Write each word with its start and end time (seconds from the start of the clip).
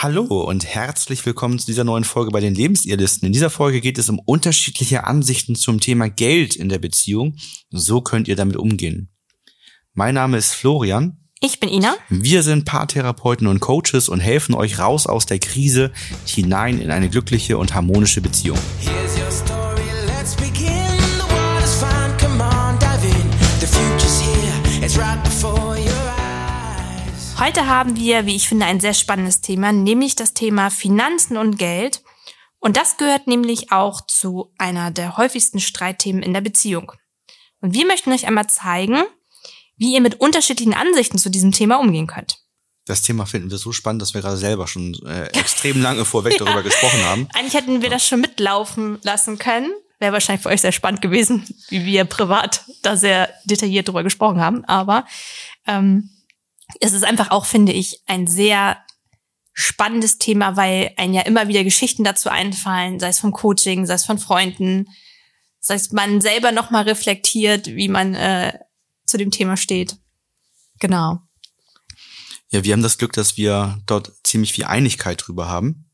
Hallo 0.00 0.44
und 0.44 0.64
herzlich 0.64 1.26
willkommen 1.26 1.58
zu 1.58 1.66
dieser 1.66 1.82
neuen 1.82 2.04
Folge 2.04 2.30
bei 2.30 2.38
den 2.38 2.54
Lebensirrlisten. 2.54 3.26
In 3.26 3.32
dieser 3.32 3.50
Folge 3.50 3.80
geht 3.80 3.98
es 3.98 4.08
um 4.08 4.20
unterschiedliche 4.20 5.08
Ansichten 5.08 5.56
zum 5.56 5.80
Thema 5.80 6.08
Geld 6.08 6.54
in 6.54 6.68
der 6.68 6.78
Beziehung. 6.78 7.34
So 7.70 8.00
könnt 8.00 8.28
ihr 8.28 8.36
damit 8.36 8.56
umgehen. 8.56 9.08
Mein 9.94 10.14
Name 10.14 10.36
ist 10.36 10.54
Florian. 10.54 11.16
Ich 11.40 11.58
bin 11.58 11.68
Ina. 11.68 11.96
Wir 12.10 12.44
sind 12.44 12.64
Paartherapeuten 12.64 13.48
und 13.48 13.58
Coaches 13.58 14.08
und 14.08 14.20
helfen 14.20 14.54
euch 14.54 14.78
raus 14.78 15.08
aus 15.08 15.26
der 15.26 15.40
Krise 15.40 15.90
hinein 16.24 16.80
in 16.80 16.92
eine 16.92 17.08
glückliche 17.08 17.58
und 17.58 17.74
harmonische 17.74 18.20
Beziehung. 18.20 18.58
Here's 18.78 19.07
Heute 27.40 27.68
haben 27.68 27.94
wir, 27.94 28.26
wie 28.26 28.34
ich 28.34 28.48
finde, 28.48 28.66
ein 28.66 28.80
sehr 28.80 28.94
spannendes 28.94 29.40
Thema, 29.40 29.70
nämlich 29.70 30.16
das 30.16 30.34
Thema 30.34 30.70
Finanzen 30.70 31.36
und 31.36 31.56
Geld. 31.56 32.02
Und 32.58 32.76
das 32.76 32.96
gehört 32.96 33.28
nämlich 33.28 33.70
auch 33.70 34.00
zu 34.00 34.52
einer 34.58 34.90
der 34.90 35.16
häufigsten 35.16 35.60
Streitthemen 35.60 36.24
in 36.24 36.34
der 36.34 36.40
Beziehung. 36.40 36.90
Und 37.60 37.74
wir 37.74 37.86
möchten 37.86 38.10
euch 38.10 38.26
einmal 38.26 38.48
zeigen, 38.48 39.04
wie 39.76 39.94
ihr 39.94 40.00
mit 40.00 40.20
unterschiedlichen 40.20 40.74
Ansichten 40.74 41.16
zu 41.16 41.30
diesem 41.30 41.52
Thema 41.52 41.76
umgehen 41.76 42.08
könnt. 42.08 42.38
Das 42.86 43.02
Thema 43.02 43.24
finden 43.24 43.52
wir 43.52 43.58
so 43.58 43.70
spannend, 43.70 44.02
dass 44.02 44.14
wir 44.14 44.20
gerade 44.20 44.36
selber 44.36 44.66
schon 44.66 44.94
äh, 45.06 45.26
extrem 45.38 45.80
lange 45.80 46.04
vorweg 46.04 46.32
ja. 46.32 46.44
darüber 46.44 46.64
gesprochen 46.64 47.04
haben. 47.04 47.28
Eigentlich 47.34 47.54
hätten 47.54 47.82
wir 47.82 47.90
das 47.90 48.04
schon 48.04 48.20
mitlaufen 48.20 48.98
lassen 49.02 49.38
können. 49.38 49.70
Wäre 50.00 50.12
wahrscheinlich 50.12 50.42
für 50.42 50.48
euch 50.48 50.60
sehr 50.60 50.72
spannend 50.72 51.02
gewesen, 51.02 51.46
wie 51.68 51.84
wir 51.84 52.04
privat 52.04 52.64
da 52.82 52.96
sehr 52.96 53.32
detailliert 53.44 53.86
drüber 53.86 54.02
gesprochen 54.02 54.40
haben. 54.40 54.64
Aber 54.64 55.06
ähm, 55.68 56.10
es 56.80 56.92
ist 56.92 57.04
einfach 57.04 57.30
auch, 57.30 57.46
finde 57.46 57.72
ich, 57.72 58.02
ein 58.06 58.26
sehr 58.26 58.78
spannendes 59.52 60.18
Thema, 60.18 60.56
weil 60.56 60.92
ein 60.96 61.14
ja 61.14 61.22
immer 61.22 61.48
wieder 61.48 61.64
Geschichten 61.64 62.04
dazu 62.04 62.28
einfallen, 62.28 63.00
sei 63.00 63.08
es 63.08 63.18
vom 63.18 63.32
Coaching, 63.32 63.86
sei 63.86 63.94
es 63.94 64.04
von 64.04 64.18
Freunden, 64.18 64.88
sei 65.58 65.74
es 65.74 65.90
man 65.90 66.20
selber 66.20 66.52
nochmal 66.52 66.84
reflektiert, 66.84 67.66
wie 67.66 67.88
man 67.88 68.14
äh, 68.14 68.56
zu 69.06 69.16
dem 69.16 69.30
Thema 69.30 69.56
steht. 69.56 69.96
Genau. 70.78 71.20
Ja, 72.50 72.64
wir 72.64 72.72
haben 72.72 72.82
das 72.82 72.98
Glück, 72.98 73.12
dass 73.12 73.36
wir 73.36 73.82
dort 73.86 74.12
ziemlich 74.22 74.52
viel 74.52 74.64
Einigkeit 74.64 75.22
drüber 75.26 75.48
haben, 75.48 75.90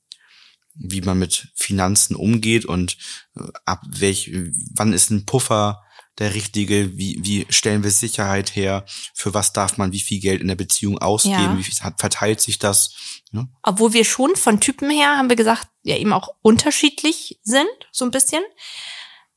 wie 0.75 1.01
man 1.01 1.19
mit 1.19 1.49
Finanzen 1.55 2.17
umgeht 2.17 2.67
und 2.67 2.99
äh, 3.35 3.41
ab 3.65 3.83
welch, 3.89 4.31
wann 4.75 4.93
ist 4.93 5.11
ein 5.11 5.25
Puffer 5.25 5.83
der 6.19 6.35
richtige? 6.35 6.97
Wie, 6.97 7.19
wie 7.23 7.47
stellen 7.49 7.83
wir 7.83 7.91
Sicherheit 7.91 8.55
her? 8.55 8.85
Für 9.15 9.35
was 9.35 9.53
darf 9.53 9.77
man 9.79 9.93
wie 9.93 10.01
viel 10.01 10.21
Geld 10.21 10.41
in 10.41 10.49
der 10.49 10.55
Beziehung 10.55 10.99
ausgeben? 10.99 11.35
Ja. 11.37 11.59
Wie 11.59 11.63
viel 11.63 11.75
verteilt 11.99 12.41
sich 12.41 12.59
das? 12.59 12.95
Ja. 13.33 13.47
Obwohl 13.63 13.93
wir 13.93 14.05
schon 14.05 14.37
von 14.37 14.61
Typen 14.61 14.91
her, 14.91 15.17
haben 15.17 15.29
wir 15.29 15.37
gesagt, 15.37 15.69
ja 15.83 15.97
eben 15.97 16.13
auch 16.13 16.35
unterschiedlich 16.43 17.41
sind, 17.43 17.67
so 17.93 18.05
ein 18.05 18.11
bisschen. 18.11 18.43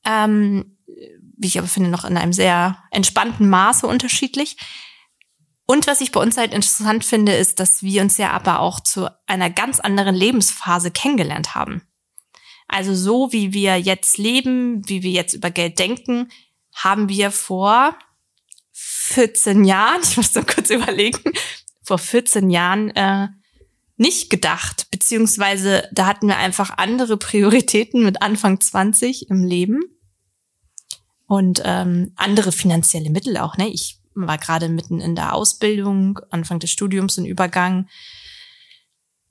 Ähm, 0.06 0.78
wie 1.38 1.47
ich 1.47 1.58
aber 1.58 1.67
finde, 1.67 1.89
noch 1.89 2.06
in 2.06 2.17
einem 2.17 2.34
sehr 2.34 2.84
entspannten 2.91 3.50
Maße 3.50 3.86
unterschiedlich. 3.86 4.58
Und 5.66 5.86
was 5.86 6.02
ich 6.02 6.12
bei 6.12 6.22
uns 6.22 6.38
halt 6.38 6.53
interessant 6.53 7.03
finde, 7.03 7.34
ist, 7.34 7.59
dass 7.59 7.84
wir 7.84 8.02
uns 8.02 8.17
ja 8.17 8.31
aber 8.31 8.62
auch 8.62 8.80
zu 8.80 9.09
einer 9.28 9.50
ganz 9.50 9.80
anderen 9.80 10.16
Lebensphase 10.16 10.91
kennengelernt 10.91 11.56
haben. 11.56 11.81
Also 12.69 12.95
so 12.95 13.31
wie 13.31 13.53
wir 13.53 13.78
jetzt 13.78 14.17
leben, 14.17 14.88
wie 14.88 15.03
wir 15.03 15.12
jetzt 15.12 15.34
über 15.34 15.52
Geld 15.52 15.78
denken, 15.80 16.30
haben 16.78 17.09
wir 17.09 17.31
vor 17.31 17.97
14 18.72 19.64
Jahren, 19.66 20.02
ich 20.03 20.17
muss 20.17 20.33
so 20.33 20.42
kurz 20.42 20.70
überlegen, 20.70 21.31
vor 21.84 21.97
14 21.97 22.50
Jahren 22.50 22.89
äh, 22.92 23.28
nicht 23.95 24.30
gedacht, 24.30 24.88
beziehungsweise 24.92 25.89
da 25.92 26.06
hatten 26.06 26.28
wir 26.28 26.38
einfach 26.38 26.78
andere 26.78 27.17
Prioritäten 27.17 28.03
mit 28.03 28.22
Anfang 28.22 28.59
20 28.59 29.30
im 29.30 29.44
Leben 29.44 29.80
und 31.25 31.61
ähm, 31.66 32.14
andere 32.16 32.52
finanzielle 32.52 33.09
Mittel 33.09 33.38
auch. 33.38 33.57
Ne? 33.57 33.69
Ich 33.69 34.00
war 34.13 34.38
gerade 34.38 34.69
mitten 34.69 35.00
in 35.00 35.16
der 35.16 35.34
Ausbildung, 35.34 36.19
Anfang 36.30 36.59
des 36.59 36.72
Studiums 36.72 37.18
und 37.18 37.25
Übergang. 37.25 37.88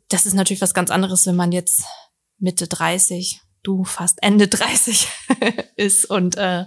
Das 0.09 0.26
ist 0.26 0.34
natürlich 0.34 0.60
was 0.60 0.75
ganz 0.75 0.91
anderes, 0.91 1.26
wenn 1.26 1.37
man 1.37 1.53
jetzt 1.53 1.84
Mitte 2.38 2.69
30, 2.69 3.41
du 3.62 3.84
fast 3.84 4.22
Ende 4.22 4.47
30 4.49 5.09
ist 5.76 6.04
und 6.04 6.37
äh, 6.37 6.66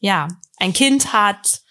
ja, 0.00 0.28
ein 0.58 0.72
Kind 0.72 1.12
hat, 1.12 1.62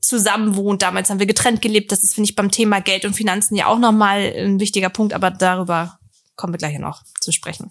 zusammen 0.00 0.56
wohnt. 0.56 0.82
Damals 0.82 1.10
haben 1.10 1.18
wir 1.18 1.26
getrennt 1.26 1.60
gelebt. 1.60 1.92
Das 1.92 2.02
ist, 2.02 2.14
finde 2.14 2.30
ich, 2.30 2.36
beim 2.36 2.50
Thema 2.50 2.80
Geld 2.80 3.04
und 3.04 3.14
Finanzen 3.14 3.56
ja 3.56 3.66
auch 3.66 3.78
nochmal 3.78 4.32
ein 4.36 4.60
wichtiger 4.60 4.88
Punkt, 4.88 5.12
aber 5.12 5.30
darüber 5.30 5.98
kommen 6.36 6.52
wir 6.52 6.58
gleich 6.58 6.78
noch 6.78 7.02
zu 7.20 7.32
sprechen. 7.32 7.70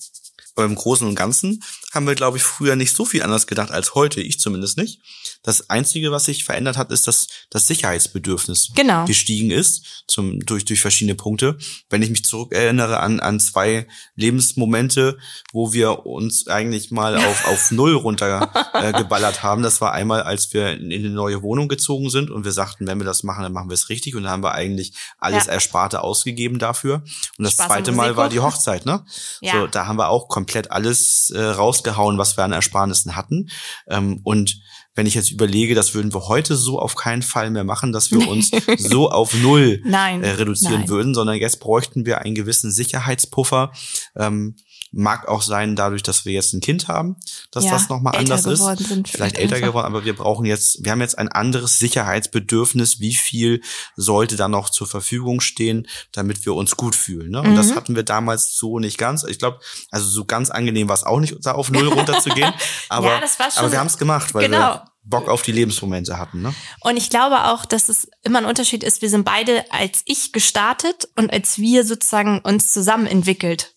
Aber 0.55 0.66
im 0.66 0.75
Großen 0.75 1.07
und 1.07 1.16
Ganzen 1.16 1.63
haben 1.94 2.07
wir, 2.07 2.16
glaube 2.16 2.38
ich, 2.38 2.44
früher 2.44 2.75
nicht 2.75 2.95
so 2.95 3.05
viel 3.05 3.23
anders 3.23 3.47
gedacht 3.47 3.72
als 3.72 3.95
heute, 3.95 4.22
ich 4.22 4.39
zumindest 4.39 4.78
nicht. 4.78 5.01
Das 5.45 5.69
Einzige, 5.69 6.11
was 6.11 6.25
sich 6.25 6.44
verändert 6.44 6.75
hat, 6.75 6.91
ist, 6.91 7.07
dass 7.07 7.28
das 7.51 7.67
Sicherheitsbedürfnis 7.67 8.72
genau. 8.73 9.06
gestiegen 9.06 9.51
ist 9.51 10.03
zum, 10.07 10.39
durch, 10.39 10.66
durch 10.66 10.81
verschiedene 10.81 11.13
Punkte. 11.13 11.57
Wenn 11.89 12.01
ich 12.01 12.09
mich 12.09 12.25
zurückerinnere 12.25 13.00
an, 13.00 13.19
an 13.19 13.39
zwei 13.39 13.88
Lebensmomente, 14.16 15.19
wo 15.53 15.72
wir 15.72 16.07
uns 16.07 16.47
eigentlich 16.47 16.89
mal 16.89 17.16
auf, 17.25 17.45
auf 17.45 17.72
Null 17.72 17.94
runter 17.94 18.50
äh, 18.73 19.03
haben. 19.44 19.61
Das 19.61 19.81
war 19.81 19.91
einmal, 19.91 20.23
als 20.23 20.51
wir 20.51 20.72
in 20.72 20.91
eine 20.91 21.09
neue 21.09 21.44
Wohnung 21.44 21.67
gezogen 21.67 22.09
sind 22.09 22.31
und 22.31 22.44
wir 22.44 22.51
sagten, 22.51 22.88
wenn 22.88 23.00
wir 23.00 23.05
das 23.05 23.22
machen, 23.22 23.44
dann 23.44 23.53
machen 23.53 23.69
wir 23.69 23.75
es 23.75 23.89
richtig. 23.89 24.16
Und 24.16 24.23
dann 24.23 24.31
haben 24.31 24.44
wir 24.44 24.53
eigentlich 24.53 24.94
alles 25.19 25.45
ja. 25.45 25.53
Ersparte 25.53 26.01
ausgegeben 26.01 26.57
dafür. 26.57 27.03
Und 27.38 27.44
das 27.44 27.53
Spaß 27.53 27.67
zweite 27.67 27.91
Mal 27.91 28.17
war 28.17 28.29
die 28.29 28.39
Hochzeit, 28.39 28.88
ne? 28.88 29.05
Ja. 29.41 29.53
So, 29.53 29.67
da 29.67 29.85
haben 29.85 29.97
wir 29.97 30.09
auch 30.09 30.28
komplett 30.28 30.72
alles 30.72 31.29
äh, 31.29 31.39
rausgehauen, 31.39 32.17
was 32.17 32.35
wir 32.35 32.44
an 32.44 32.51
Ersparnissen 32.51 33.16
hatten. 33.16 33.50
Ähm, 33.88 34.22
und 34.23 34.59
wenn 34.95 35.06
ich 35.06 35.13
jetzt 35.13 35.31
überlege, 35.31 35.75
das 35.75 35.94
würden 35.94 36.13
wir 36.13 36.28
heute 36.28 36.56
so 36.56 36.79
auf 36.79 36.95
keinen 36.95 37.22
Fall 37.22 37.51
mehr 37.51 37.66
machen, 37.66 37.91
dass 37.91 38.11
wir 38.11 38.28
uns 38.28 38.51
so 38.78 39.09
auf 39.09 39.33
Null 39.33 39.81
nein, 39.85 40.23
äh, 40.23 40.31
reduzieren 40.31 40.81
nein. 40.81 40.89
würden, 40.89 41.13
sondern 41.13 41.38
jetzt 41.38 41.59
bräuchten 41.59 42.06
wir 42.06 42.19
einen 42.19 42.33
gewissen 42.33 42.72
Sicherheitspuffer. 42.72 43.72
Ähm, 44.16 44.55
Mag 44.97 45.28
auch 45.28 45.41
sein, 45.41 45.75
dadurch, 45.75 46.03
dass 46.03 46.23
wir 46.23 46.31
jetzt 46.31 46.53
ein 46.53 46.61
Kind 46.61 46.88
haben, 46.88 47.17
dass 47.51 47.66
ja, 47.66 47.72
das 47.72 47.89
nochmal 47.89 48.16
anders 48.16 48.45
ist. 48.45 48.63
Vielleicht 49.09 49.38
älter 49.38 49.57
einfach. 49.57 49.67
geworden, 49.67 49.85
aber 49.85 50.06
wir 50.06 50.16
brauchen 50.16 50.45
jetzt, 50.45 50.85
wir 50.85 50.94
haben 50.94 51.01
jetzt 51.01 51.17
ein 51.17 51.28
anderes 51.28 51.79
Sicherheitsbedürfnis. 51.79 53.01
Wie 53.01 53.13
viel 53.13 53.61
sollte 53.97 54.38
da 54.38 54.47
noch 54.47 54.69
zur 54.69 54.88
Verfügung 54.88 55.41
stehen, 55.41 55.85
damit 56.13 56.45
wir 56.45 56.53
uns 56.53 56.78
gut 56.78 56.95
fühlen? 56.95 57.31
Ne? 57.31 57.41
Und 57.41 57.51
mhm. 57.51 57.55
das 57.57 57.75
hatten 57.75 57.97
wir 57.97 58.03
damals 58.03 58.55
so 58.55 58.79
nicht 58.79 58.97
ganz. 58.97 59.25
Ich 59.25 59.38
glaube, 59.38 59.59
also 59.91 60.07
so 60.07 60.23
ganz 60.23 60.50
angenehm 60.50 60.88
war 60.88 60.95
es 60.95 61.03
auch 61.03 61.19
nicht, 61.19 61.35
da 61.41 61.51
auf 61.51 61.69
Null 61.69 61.89
runterzugehen. 61.89 62.53
Aber, 62.89 63.07
ja, 63.07 63.19
das 63.19 63.38
war 63.38 63.51
schon, 63.51 63.63
aber 63.63 63.72
wir 63.73 63.79
haben 63.79 63.88
es 63.88 63.97
gemacht, 63.97 64.34
weil 64.34 64.45
genau. 64.45 64.75
wir 64.75 64.85
Bock 65.03 65.28
auf 65.28 65.41
die 65.41 65.51
Lebensmomente 65.51 66.17
hatten. 66.17 66.41
Ne? 66.41 66.53
Und 66.81 66.97
ich 66.97 67.09
glaube 67.09 67.45
auch, 67.45 67.66
dass 67.66 67.89
es 67.89 68.07
immer 68.23 68.39
ein 68.39 68.45
Unterschied 68.45 68.84
ist. 68.84 69.01
Wir 69.01 69.09
sind 69.09 69.23
beide 69.23 69.72
als 69.72 70.01
ich 70.05 70.31
gestartet 70.31 71.09
und 71.16 71.31
als 71.31 71.59
wir 71.59 71.85
sozusagen 71.85 72.39
uns 72.39 72.72
zusammen 72.72 73.05
entwickelt 73.05 73.75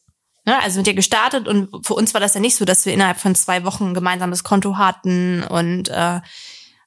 Ne? 0.48 0.62
Also 0.62 0.78
mit 0.78 0.86
dir 0.86 0.94
gestartet 0.94 1.47
und 1.47 1.86
für 1.86 1.92
uns 1.92 2.14
war 2.14 2.22
das 2.22 2.32
ja 2.32 2.41
nicht 2.41 2.56
so, 2.56 2.64
dass 2.64 2.86
wir 2.86 2.94
innerhalb 2.94 3.20
von 3.20 3.34
zwei 3.34 3.64
Wochen 3.64 3.88
ein 3.88 3.94
gemeinsames 3.94 4.44
Konto 4.44 4.78
hatten 4.78 5.42
und 5.42 5.91
äh, 5.91 6.20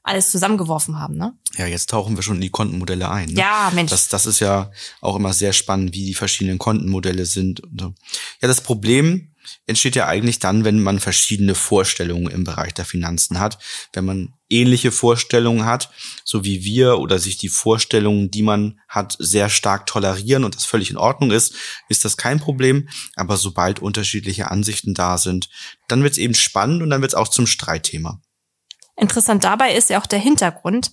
alles 0.01 0.31
zusammengeworfen 0.31 0.99
haben. 0.99 1.15
Ne? 1.15 1.33
Ja, 1.57 1.67
jetzt 1.67 1.91
tauchen 1.91 2.15
wir 2.15 2.23
schon 2.23 2.37
in 2.37 2.41
die 2.41 2.49
Kontenmodelle 2.49 3.11
ein. 3.11 3.29
Ne? 3.29 3.39
Ja, 3.39 3.71
Mensch. 3.75 3.91
Das, 3.91 4.09
das 4.09 4.25
ist 4.25 4.39
ja 4.39 4.71
auch 4.99 5.15
immer 5.15 5.31
sehr 5.31 5.53
spannend, 5.53 5.93
wie 5.93 6.07
die 6.07 6.15
verschiedenen 6.15 6.57
Kontenmodelle 6.57 7.27
sind. 7.27 7.61
Ja, 7.79 7.91
das 8.41 8.61
Problem 8.61 9.30
entsteht 9.65 9.95
ja 9.95 10.07
eigentlich 10.07 10.39
dann, 10.39 10.63
wenn 10.63 10.81
man 10.81 10.99
verschiedene 10.99 11.55
Vorstellungen 11.55 12.27
im 12.27 12.43
Bereich 12.43 12.73
der 12.73 12.85
Finanzen 12.85 13.39
hat. 13.39 13.57
Wenn 13.93 14.05
man 14.05 14.33
ähnliche 14.49 14.91
Vorstellungen 14.91 15.65
hat, 15.65 15.91
so 16.23 16.43
wie 16.43 16.63
wir, 16.63 16.99
oder 16.99 17.19
sich 17.19 17.37
die 17.37 17.49
Vorstellungen, 17.49 18.31
die 18.31 18.41
man 18.41 18.79
hat, 18.87 19.15
sehr 19.19 19.49
stark 19.49 19.85
tolerieren 19.85 20.43
und 20.43 20.55
das 20.55 20.65
völlig 20.65 20.91
in 20.91 20.97
Ordnung 20.97 21.31
ist, 21.31 21.55
ist 21.89 22.05
das 22.05 22.17
kein 22.17 22.39
Problem. 22.39 22.89
Aber 23.15 23.37
sobald 23.37 23.79
unterschiedliche 23.79 24.51
Ansichten 24.51 24.93
da 24.93 25.17
sind, 25.17 25.49
dann 25.87 26.03
wird 26.03 26.13
es 26.13 26.19
eben 26.19 26.35
spannend 26.35 26.81
und 26.81 26.89
dann 26.89 27.01
wird 27.01 27.11
es 27.11 27.17
auch 27.17 27.29
zum 27.29 27.47
Streitthema. 27.47 28.21
Interessant 28.97 29.43
dabei 29.43 29.73
ist 29.73 29.89
ja 29.89 29.99
auch 29.99 30.05
der 30.05 30.19
Hintergrund, 30.19 30.91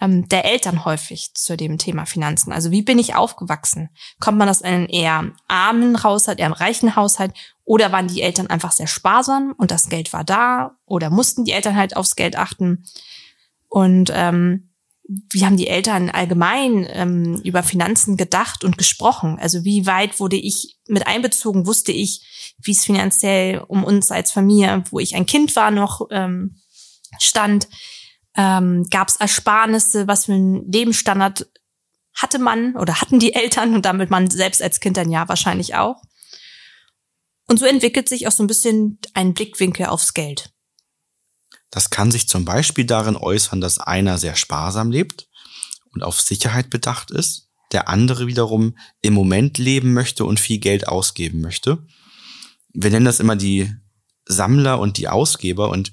ähm, 0.00 0.28
der 0.28 0.44
Eltern 0.44 0.84
häufig 0.84 1.34
zu 1.34 1.56
dem 1.56 1.78
Thema 1.78 2.06
Finanzen. 2.06 2.52
Also 2.52 2.70
wie 2.70 2.82
bin 2.82 2.98
ich 2.98 3.14
aufgewachsen? 3.14 3.90
Kommt 4.18 4.38
man 4.38 4.48
aus 4.48 4.62
einem 4.62 4.86
eher 4.88 5.32
armen 5.46 6.02
Haushalt, 6.02 6.38
eher 6.38 6.46
einem 6.46 6.54
reichen 6.54 6.96
Haushalt? 6.96 7.32
Oder 7.70 7.92
waren 7.92 8.08
die 8.08 8.22
Eltern 8.22 8.48
einfach 8.48 8.72
sehr 8.72 8.88
sparsam 8.88 9.54
und 9.56 9.70
das 9.70 9.88
Geld 9.88 10.12
war 10.12 10.24
da? 10.24 10.76
Oder 10.86 11.10
mussten 11.10 11.44
die 11.44 11.52
Eltern 11.52 11.76
halt 11.76 11.96
aufs 11.96 12.16
Geld 12.16 12.36
achten? 12.36 12.84
Und 13.68 14.10
ähm, 14.12 14.72
wie 15.04 15.44
haben 15.44 15.56
die 15.56 15.68
Eltern 15.68 16.10
allgemein 16.10 16.84
ähm, 16.90 17.40
über 17.44 17.62
Finanzen 17.62 18.16
gedacht 18.16 18.64
und 18.64 18.76
gesprochen? 18.76 19.38
Also 19.40 19.64
wie 19.64 19.86
weit 19.86 20.18
wurde 20.18 20.36
ich 20.36 20.78
mit 20.88 21.06
einbezogen? 21.06 21.66
Wusste 21.66 21.92
ich, 21.92 22.56
wie 22.60 22.72
es 22.72 22.84
finanziell 22.84 23.58
um 23.68 23.84
uns 23.84 24.10
als 24.10 24.32
Familie, 24.32 24.82
wo 24.90 24.98
ich 24.98 25.14
ein 25.14 25.26
Kind 25.26 25.54
war, 25.54 25.70
noch 25.70 26.08
ähm, 26.10 26.56
stand? 27.20 27.68
ähm, 28.36 28.86
gab 28.90 29.08
es 29.08 29.16
Ersparnisse, 29.16 30.06
was 30.06 30.26
für 30.26 30.32
einen 30.32 30.70
Lebensstandard 30.70 31.48
hatte 32.14 32.38
man 32.38 32.76
oder 32.76 33.00
hatten 33.00 33.18
die 33.18 33.34
Eltern 33.34 33.74
und 33.74 33.84
damit 33.84 34.10
man 34.10 34.30
selbst 34.30 34.62
als 34.62 34.80
Kind 34.80 34.96
dann 34.96 35.10
ja 35.10 35.28
wahrscheinlich 35.28 35.74
auch. 35.74 36.02
Und 37.50 37.58
so 37.58 37.66
entwickelt 37.66 38.08
sich 38.08 38.28
auch 38.28 38.32
so 38.32 38.44
ein 38.44 38.46
bisschen 38.46 39.00
ein 39.12 39.34
Blickwinkel 39.34 39.86
aufs 39.86 40.14
Geld. 40.14 40.52
Das 41.70 41.90
kann 41.90 42.12
sich 42.12 42.28
zum 42.28 42.44
Beispiel 42.44 42.84
darin 42.84 43.16
äußern, 43.16 43.60
dass 43.60 43.80
einer 43.80 44.18
sehr 44.18 44.36
sparsam 44.36 44.92
lebt 44.92 45.28
und 45.92 46.04
auf 46.04 46.20
Sicherheit 46.20 46.70
bedacht 46.70 47.10
ist, 47.10 47.48
der 47.72 47.88
andere 47.88 48.28
wiederum 48.28 48.78
im 49.02 49.14
Moment 49.14 49.58
leben 49.58 49.94
möchte 49.94 50.24
und 50.24 50.38
viel 50.38 50.58
Geld 50.58 50.86
ausgeben 50.86 51.40
möchte. 51.40 51.84
Wir 52.72 52.90
nennen 52.90 53.04
das 53.04 53.18
immer 53.18 53.34
die 53.34 53.74
Sammler 54.26 54.78
und 54.78 54.96
die 54.96 55.08
Ausgeber 55.08 55.70
und 55.70 55.90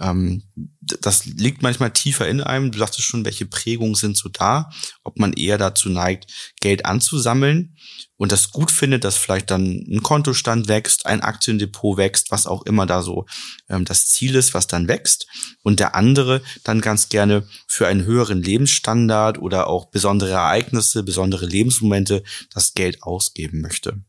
ähm, 0.00 0.42
das 0.80 1.24
liegt 1.24 1.62
manchmal 1.62 1.92
tiefer 1.92 2.28
in 2.28 2.40
einem. 2.40 2.72
Du 2.72 2.78
sagtest 2.78 3.02
schon, 3.02 3.24
welche 3.24 3.46
Prägungen 3.46 3.94
sind 3.94 4.16
so 4.16 4.28
da, 4.28 4.70
ob 5.02 5.18
man 5.18 5.32
eher 5.32 5.58
dazu 5.58 5.88
neigt, 5.88 6.32
Geld 6.60 6.84
anzusammeln 6.84 7.76
und 8.16 8.32
das 8.32 8.50
gut 8.50 8.70
findet, 8.70 9.04
dass 9.04 9.16
vielleicht 9.16 9.50
dann 9.50 9.84
ein 9.88 10.02
Kontostand 10.02 10.68
wächst, 10.68 11.06
ein 11.06 11.20
Aktiendepot 11.20 11.96
wächst, 11.96 12.30
was 12.30 12.46
auch 12.46 12.64
immer 12.66 12.86
da 12.86 13.02
so 13.02 13.26
ähm, 13.68 13.84
das 13.84 14.06
Ziel 14.06 14.34
ist, 14.34 14.54
was 14.54 14.66
dann 14.66 14.88
wächst. 14.88 15.26
Und 15.62 15.80
der 15.80 15.94
andere 15.94 16.42
dann 16.64 16.80
ganz 16.80 17.08
gerne 17.08 17.46
für 17.66 17.86
einen 17.86 18.04
höheren 18.04 18.42
Lebensstandard 18.42 19.38
oder 19.38 19.68
auch 19.68 19.86
besondere 19.86 20.30
Ereignisse, 20.30 21.02
besondere 21.02 21.46
Lebensmomente 21.46 22.22
das 22.52 22.74
Geld 22.74 23.02
ausgeben 23.02 23.60
möchte. 23.60 24.00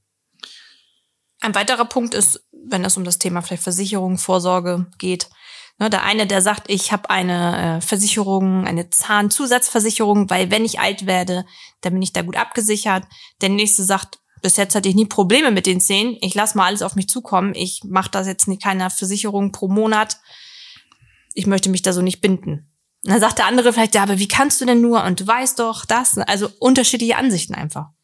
Ein 1.41 1.55
weiterer 1.55 1.85
Punkt 1.85 2.13
ist, 2.13 2.43
wenn 2.51 2.85
es 2.85 2.97
um 2.97 3.03
das 3.03 3.19
Thema 3.19 3.41
vielleicht 3.41 3.63
Versicherung, 3.63 4.17
Vorsorge 4.17 4.87
geht, 4.97 5.29
Ne, 5.77 5.89
der 5.89 6.03
eine, 6.03 6.25
der 6.25 6.41
sagt, 6.41 6.69
ich 6.69 6.93
habe 6.93 7.09
eine 7.09 7.77
äh, 7.77 7.81
Versicherung, 7.81 8.65
eine 8.65 8.89
Zahnzusatzversicherung, 8.89 10.29
weil 10.29 10.49
wenn 10.49 10.63
ich 10.63 10.79
alt 10.79 11.05
werde, 11.05 11.45
dann 11.81 11.93
bin 11.93 12.01
ich 12.01 12.13
da 12.13 12.21
gut 12.21 12.37
abgesichert. 12.37 13.03
Der 13.41 13.49
nächste 13.49 13.83
sagt, 13.83 14.19
bis 14.41 14.55
jetzt 14.55 14.73
hatte 14.75 14.87
ich 14.87 14.95
nie 14.95 15.05
Probleme 15.05 15.51
mit 15.51 15.65
den 15.65 15.81
Zähnen. 15.81 16.17
Ich 16.21 16.33
lasse 16.33 16.57
mal 16.57 16.67
alles 16.67 16.81
auf 16.81 16.95
mich 16.95 17.09
zukommen. 17.09 17.53
Ich 17.55 17.81
mache 17.83 18.11
das 18.11 18.25
jetzt 18.27 18.47
nicht 18.47 18.63
keiner 18.63 18.89
Versicherung 18.89 19.51
pro 19.51 19.67
Monat. 19.67 20.17
Ich 21.33 21.45
möchte 21.45 21.69
mich 21.69 21.81
da 21.81 21.91
so 21.91 22.01
nicht 22.01 22.21
binden. 22.21 22.71
Und 23.03 23.11
dann 23.11 23.19
sagt 23.19 23.39
der 23.39 23.47
andere 23.47 23.73
vielleicht, 23.73 23.95
ja, 23.95 24.03
aber 24.03 24.17
wie 24.17 24.27
kannst 24.27 24.61
du 24.61 24.65
denn 24.65 24.81
nur? 24.81 25.03
Und 25.03 25.19
du 25.19 25.27
weißt 25.27 25.59
doch 25.59 25.83
das. 25.83 26.17
Also 26.17 26.49
unterschiedliche 26.59 27.17
Ansichten 27.17 27.53
einfach. 27.53 27.94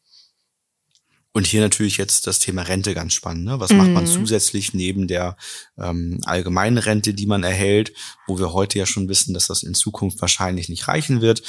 Und 1.34 1.46
hier 1.46 1.62
natürlich 1.62 1.96
jetzt 1.96 2.26
das 2.26 2.40
Thema 2.40 2.62
Rente 2.62 2.94
ganz 2.94 3.14
spannend. 3.14 3.44
Ne? 3.44 3.58
Was 3.58 3.70
mhm. 3.70 3.78
macht 3.78 3.90
man 3.90 4.04
mhm. 4.04 4.08
zusätzlich 4.08 4.74
neben 4.74 5.08
der 5.08 5.36
ähm, 5.78 6.20
allgemeinen 6.24 6.78
Rente, 6.78 7.14
die 7.14 7.26
man 7.26 7.42
erhält, 7.42 7.92
wo 8.26 8.38
wir 8.38 8.52
heute 8.52 8.78
ja 8.78 8.86
schon 8.86 9.08
wissen, 9.08 9.32
dass 9.32 9.46
das 9.46 9.62
in 9.62 9.74
Zukunft 9.74 10.20
wahrscheinlich 10.20 10.68
nicht 10.68 10.88
reichen 10.88 11.22
wird. 11.22 11.42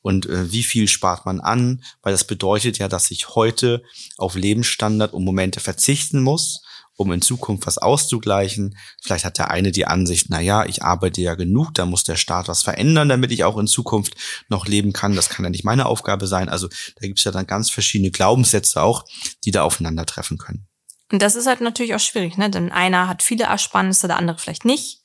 Und 0.00 0.26
äh, 0.26 0.52
wie 0.52 0.62
viel 0.62 0.88
spart 0.88 1.26
man 1.26 1.40
an? 1.40 1.82
Weil 2.00 2.12
das 2.12 2.26
bedeutet 2.26 2.78
ja, 2.78 2.88
dass 2.88 3.10
ich 3.10 3.34
heute 3.34 3.82
auf 4.16 4.36
Lebensstandard 4.36 5.12
und 5.12 5.24
Momente 5.24 5.60
verzichten 5.60 6.22
muss, 6.22 6.62
um 6.96 7.12
in 7.12 7.22
Zukunft 7.22 7.66
was 7.66 7.78
auszugleichen. 7.78 8.76
Vielleicht 9.02 9.24
hat 9.24 9.38
der 9.38 9.50
eine 9.50 9.70
die 9.70 9.86
Ansicht, 9.86 10.26
na 10.30 10.40
ja, 10.40 10.64
ich 10.64 10.82
arbeite 10.82 11.20
ja 11.20 11.34
genug, 11.34 11.72
da 11.74 11.86
muss 11.86 12.04
der 12.04 12.16
Staat 12.16 12.48
was 12.48 12.62
verändern, 12.62 13.08
damit 13.08 13.30
ich 13.32 13.44
auch 13.44 13.58
in 13.58 13.66
Zukunft 13.66 14.14
noch 14.48 14.66
leben 14.66 14.92
kann. 14.92 15.14
Das 15.14 15.28
kann 15.28 15.44
ja 15.44 15.50
nicht 15.50 15.64
meine 15.64 15.86
Aufgabe 15.86 16.26
sein. 16.26 16.48
Also 16.48 16.68
da 16.68 17.06
gibt 17.06 17.18
es 17.18 17.24
ja 17.24 17.32
dann 17.32 17.46
ganz 17.46 17.70
verschiedene 17.70 18.10
Glaubenssätze 18.10 18.82
auch, 18.82 19.04
die 19.44 19.50
da 19.50 19.62
aufeinandertreffen 19.62 20.38
können. 20.38 20.66
Und 21.12 21.22
das 21.22 21.36
ist 21.36 21.46
halt 21.46 21.60
natürlich 21.60 21.94
auch 21.94 22.00
schwierig, 22.00 22.36
ne? 22.36 22.50
Denn 22.50 22.72
einer 22.72 23.06
hat 23.08 23.22
viele 23.22 23.44
Ersparnisse, 23.44 24.08
der 24.08 24.16
andere 24.16 24.38
vielleicht 24.38 24.64
nicht. 24.64 25.02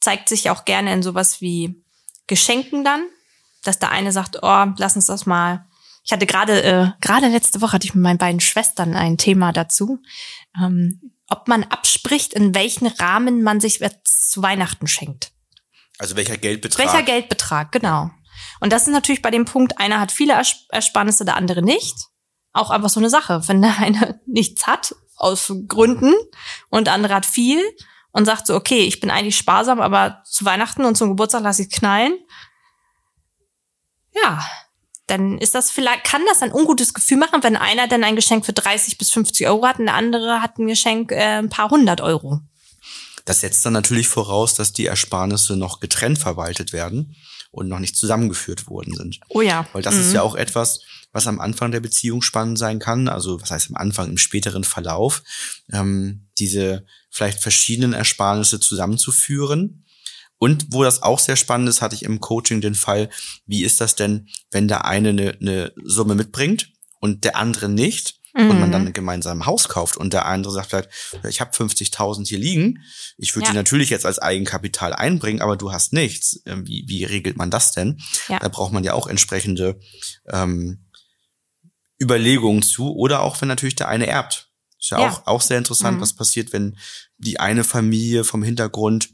Zeigt 0.00 0.28
sich 0.28 0.50
auch 0.50 0.64
gerne 0.64 0.92
in 0.92 1.02
sowas 1.02 1.40
wie 1.40 1.84
Geschenken 2.26 2.84
dann, 2.84 3.02
dass 3.62 3.78
der 3.78 3.90
eine 3.90 4.12
sagt, 4.12 4.38
oh, 4.42 4.66
lass 4.76 4.96
uns 4.96 5.06
das 5.06 5.26
mal. 5.26 5.66
Ich 6.04 6.12
hatte 6.12 6.26
gerade 6.26 6.62
äh, 6.62 6.90
gerade 7.00 7.28
letzte 7.28 7.60
Woche 7.60 7.72
hatte 7.72 7.86
ich 7.86 7.94
mit 7.94 8.02
meinen 8.02 8.18
beiden 8.18 8.40
Schwestern 8.40 8.94
ein 8.94 9.18
Thema 9.18 9.52
dazu. 9.52 10.00
Ähm, 10.60 11.12
ob 11.28 11.48
man 11.48 11.64
abspricht, 11.64 12.32
in 12.32 12.54
welchen 12.54 12.86
Rahmen 12.86 13.42
man 13.42 13.60
sich 13.60 13.80
zu 14.04 14.42
Weihnachten 14.42 14.86
schenkt. 14.86 15.32
Also 15.98 16.16
welcher 16.16 16.36
Geldbetrag? 16.36 16.86
Welcher 16.86 17.02
Geldbetrag, 17.02 17.72
genau. 17.72 18.10
Und 18.60 18.72
das 18.72 18.86
ist 18.86 18.92
natürlich 18.92 19.22
bei 19.22 19.30
dem 19.30 19.44
Punkt, 19.44 19.78
einer 19.78 20.00
hat 20.00 20.12
viele 20.12 20.40
Ersparnisse, 20.70 21.24
der 21.24 21.36
andere 21.36 21.62
nicht. 21.62 21.96
Auch 22.52 22.70
einfach 22.70 22.88
so 22.88 23.00
eine 23.00 23.10
Sache. 23.10 23.42
Wenn 23.46 23.62
der 23.62 23.78
eine 23.78 24.20
nichts 24.26 24.66
hat, 24.66 24.94
aus 25.16 25.52
Gründen, 25.66 26.14
und 26.70 26.86
der 26.86 26.94
andere 26.94 27.14
hat 27.14 27.26
viel 27.26 27.60
und 28.12 28.24
sagt 28.24 28.46
so, 28.46 28.54
okay, 28.54 28.80
ich 28.80 29.00
bin 29.00 29.10
eigentlich 29.10 29.36
sparsam, 29.36 29.80
aber 29.80 30.22
zu 30.24 30.44
Weihnachten 30.44 30.84
und 30.84 30.96
zum 30.96 31.10
Geburtstag 31.10 31.42
lasse 31.42 31.62
ich 31.62 31.70
knallen. 31.70 32.14
Ja, 34.22 34.44
dann 35.08 35.38
ist 35.38 35.54
das 35.54 35.70
vielleicht, 35.70 36.04
kann 36.04 36.22
das 36.26 36.42
ein 36.42 36.52
ungutes 36.52 36.94
Gefühl 36.94 37.16
machen, 37.16 37.42
wenn 37.42 37.56
einer 37.56 37.88
dann 37.88 38.04
ein 38.04 38.16
Geschenk 38.16 38.46
für 38.46 38.52
30 38.52 38.98
bis 38.98 39.10
50 39.10 39.48
Euro 39.48 39.66
hat 39.66 39.78
und 39.78 39.86
der 39.86 39.94
andere 39.94 40.40
hat 40.40 40.58
ein 40.58 40.68
Geschenk 40.68 41.12
äh, 41.12 41.38
ein 41.38 41.48
paar 41.48 41.70
hundert 41.70 42.00
Euro. 42.00 42.40
Das 43.24 43.40
setzt 43.40 43.64
dann 43.66 43.72
natürlich 43.72 44.08
voraus, 44.08 44.54
dass 44.54 44.72
die 44.72 44.86
Ersparnisse 44.86 45.56
noch 45.56 45.80
getrennt 45.80 46.18
verwaltet 46.18 46.72
werden 46.72 47.16
und 47.50 47.68
noch 47.68 47.78
nicht 47.78 47.96
zusammengeführt 47.96 48.68
worden 48.68 48.94
sind. 48.94 49.20
Oh 49.28 49.40
ja. 49.40 49.66
Weil 49.72 49.82
das 49.82 49.94
mhm. 49.94 50.00
ist 50.00 50.12
ja 50.12 50.22
auch 50.22 50.34
etwas, 50.34 50.80
was 51.12 51.26
am 51.26 51.40
Anfang 51.40 51.70
der 51.70 51.80
Beziehung 51.80 52.22
spannend 52.22 52.58
sein 52.58 52.78
kann. 52.78 53.08
Also 53.08 53.40
was 53.40 53.50
heißt 53.50 53.70
am 53.70 53.76
Anfang, 53.76 54.08
im 54.08 54.18
späteren 54.18 54.64
Verlauf, 54.64 55.22
ähm, 55.72 56.28
diese 56.38 56.86
vielleicht 57.10 57.40
verschiedenen 57.40 57.92
Ersparnisse 57.92 58.60
zusammenzuführen 58.60 59.84
und 60.38 60.66
wo 60.70 60.84
das 60.84 61.02
auch 61.02 61.18
sehr 61.18 61.36
spannend 61.36 61.68
ist, 61.68 61.82
hatte 61.82 61.94
ich 61.94 62.04
im 62.04 62.20
Coaching 62.20 62.60
den 62.60 62.74
Fall, 62.74 63.10
wie 63.46 63.64
ist 63.64 63.80
das 63.80 63.96
denn, 63.96 64.28
wenn 64.50 64.68
der 64.68 64.84
eine 64.84 65.10
eine, 65.10 65.36
eine 65.40 65.72
Summe 65.84 66.14
mitbringt 66.14 66.70
und 67.00 67.24
der 67.24 67.36
andere 67.36 67.68
nicht 67.68 68.18
mhm. 68.34 68.50
und 68.50 68.60
man 68.60 68.72
dann 68.72 68.92
gemeinsam 68.92 69.38
ein 69.38 69.46
Haus 69.46 69.68
kauft 69.68 69.96
und 69.96 70.12
der 70.12 70.26
andere 70.26 70.52
sagt 70.52 70.70
vielleicht, 70.70 70.90
ich 71.28 71.40
habe 71.40 71.50
50.000 71.50 72.26
hier 72.26 72.38
liegen, 72.38 72.78
ich 73.16 73.34
würde 73.34 73.46
ja. 73.46 73.52
die 73.52 73.56
natürlich 73.56 73.90
jetzt 73.90 74.06
als 74.06 74.18
Eigenkapital 74.18 74.92
einbringen, 74.92 75.42
aber 75.42 75.56
du 75.56 75.72
hast 75.72 75.92
nichts. 75.92 76.40
Ähm, 76.46 76.66
wie, 76.66 76.84
wie 76.86 77.04
regelt 77.04 77.36
man 77.36 77.50
das 77.50 77.72
denn? 77.72 78.00
Ja. 78.28 78.38
Da 78.38 78.48
braucht 78.48 78.72
man 78.72 78.84
ja 78.84 78.94
auch 78.94 79.06
entsprechende 79.06 79.78
ähm, 80.28 80.84
Überlegungen 82.00 82.62
zu 82.62 82.94
oder 82.94 83.22
auch 83.22 83.40
wenn 83.40 83.48
natürlich 83.48 83.76
der 83.76 83.88
eine 83.88 84.06
erbt. 84.06 84.50
Ist 84.80 84.90
ja, 84.90 85.00
ja. 85.00 85.10
Auch, 85.10 85.26
auch 85.26 85.40
sehr 85.40 85.58
interessant, 85.58 85.98
mhm. 85.98 86.00
was 86.00 86.14
passiert, 86.14 86.52
wenn 86.52 86.78
die 87.16 87.40
eine 87.40 87.64
Familie 87.64 88.22
vom 88.22 88.44
Hintergrund 88.44 89.10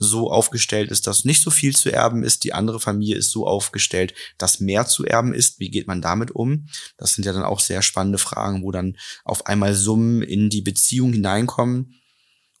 so 0.00 0.32
aufgestellt 0.32 0.90
ist, 0.90 1.06
dass 1.06 1.26
nicht 1.26 1.42
so 1.42 1.50
viel 1.50 1.76
zu 1.76 1.92
erben 1.92 2.24
ist. 2.24 2.42
Die 2.42 2.54
andere 2.54 2.80
Familie 2.80 3.16
ist 3.16 3.30
so 3.30 3.46
aufgestellt, 3.46 4.14
dass 4.38 4.58
mehr 4.58 4.86
zu 4.86 5.04
erben 5.04 5.34
ist. 5.34 5.60
Wie 5.60 5.70
geht 5.70 5.86
man 5.86 6.00
damit 6.00 6.30
um? 6.30 6.66
Das 6.96 7.14
sind 7.14 7.26
ja 7.26 7.34
dann 7.34 7.44
auch 7.44 7.60
sehr 7.60 7.82
spannende 7.82 8.18
Fragen, 8.18 8.64
wo 8.64 8.72
dann 8.72 8.96
auf 9.24 9.46
einmal 9.46 9.74
Summen 9.74 10.22
in 10.22 10.48
die 10.48 10.62
Beziehung 10.62 11.12
hineinkommen, 11.12 12.00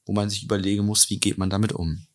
wo 0.04 0.12
man 0.12 0.28
sich 0.28 0.44
überlegen 0.44 0.84
muss, 0.84 1.08
wie 1.08 1.18
geht 1.18 1.38
man 1.38 1.48
damit 1.48 1.72
um? 1.72 2.06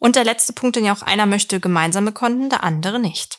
Und 0.00 0.16
der 0.16 0.24
letzte 0.24 0.52
Punkt, 0.52 0.74
den 0.74 0.84
ja 0.84 0.94
auch 0.94 1.02
einer 1.02 1.26
möchte 1.26 1.60
gemeinsame 1.60 2.12
Konten, 2.12 2.50
der 2.50 2.64
andere 2.64 2.98
nicht. 2.98 3.38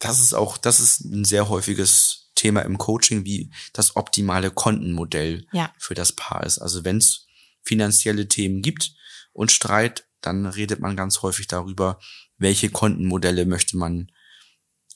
Das 0.00 0.20
ist 0.20 0.34
auch, 0.34 0.58
das 0.58 0.80
ist 0.80 1.00
ein 1.00 1.24
sehr 1.24 1.48
häufiges 1.48 2.30
Thema 2.34 2.60
im 2.60 2.76
Coaching, 2.76 3.24
wie 3.24 3.50
das 3.72 3.96
optimale 3.96 4.50
Kontenmodell 4.50 5.46
ja. 5.52 5.72
für 5.78 5.94
das 5.94 6.12
Paar 6.12 6.44
ist. 6.44 6.58
Also 6.58 6.84
wenn 6.84 6.98
es 6.98 7.25
finanzielle 7.66 8.28
Themen 8.28 8.62
gibt 8.62 8.94
und 9.32 9.52
Streit, 9.52 10.06
dann 10.20 10.46
redet 10.46 10.80
man 10.80 10.96
ganz 10.96 11.22
häufig 11.22 11.46
darüber, 11.46 11.98
welche 12.38 12.70
Kontenmodelle 12.70 13.46
möchte 13.46 13.76
man 13.76 14.10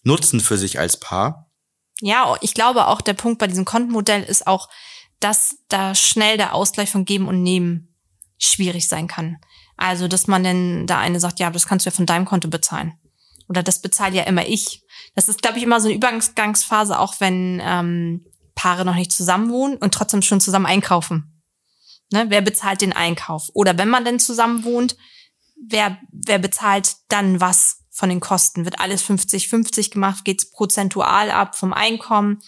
nutzen 0.02 0.40
für 0.40 0.56
sich 0.56 0.78
als 0.78 0.98
Paar. 0.98 1.50
Ja, 2.00 2.34
ich 2.40 2.54
glaube 2.54 2.86
auch, 2.86 3.00
der 3.00 3.14
Punkt 3.14 3.38
bei 3.38 3.46
diesem 3.46 3.64
Kontenmodell 3.64 4.22
ist 4.22 4.46
auch, 4.46 4.68
dass 5.20 5.58
da 5.68 5.94
schnell 5.94 6.38
der 6.38 6.54
Ausgleich 6.54 6.90
von 6.90 7.04
Geben 7.04 7.28
und 7.28 7.42
Nehmen 7.42 7.94
schwierig 8.38 8.88
sein 8.88 9.06
kann. 9.06 9.38
Also, 9.76 10.08
dass 10.08 10.26
man 10.26 10.42
denn 10.42 10.86
da 10.86 10.98
eine 10.98 11.20
sagt, 11.20 11.40
ja, 11.40 11.50
das 11.50 11.66
kannst 11.66 11.84
du 11.84 11.90
ja 11.90 11.94
von 11.94 12.06
deinem 12.06 12.24
Konto 12.24 12.48
bezahlen. 12.48 12.94
Oder 13.48 13.62
das 13.62 13.82
bezahle 13.82 14.16
ja 14.16 14.22
immer 14.22 14.46
ich. 14.46 14.82
Das 15.14 15.28
ist, 15.28 15.42
glaube 15.42 15.58
ich, 15.58 15.64
immer 15.64 15.80
so 15.80 15.88
eine 15.88 15.96
Übergangsphase, 15.96 16.98
auch 16.98 17.14
wenn 17.18 17.60
ähm, 17.62 18.24
Paare 18.54 18.84
noch 18.84 18.94
nicht 18.94 19.12
zusammen 19.12 19.50
wohnen 19.50 19.76
und 19.76 19.92
trotzdem 19.92 20.22
schon 20.22 20.40
zusammen 20.40 20.66
einkaufen. 20.66 21.39
Ne? 22.10 22.26
Wer 22.28 22.40
bezahlt 22.40 22.80
den 22.80 22.92
Einkauf? 22.92 23.50
Oder 23.54 23.78
wenn 23.78 23.88
man 23.88 24.04
denn 24.04 24.18
zusammen 24.18 24.64
wohnt, 24.64 24.96
wer, 25.56 25.98
wer 26.10 26.38
bezahlt 26.38 26.96
dann 27.08 27.40
was 27.40 27.84
von 27.90 28.08
den 28.08 28.20
Kosten? 28.20 28.64
Wird 28.64 28.80
alles 28.80 29.04
50-50 29.04 29.90
gemacht? 29.90 30.24
Geht's 30.24 30.50
prozentual 30.50 31.30
ab 31.30 31.56
vom 31.56 31.72
Einkommen? 31.72 32.42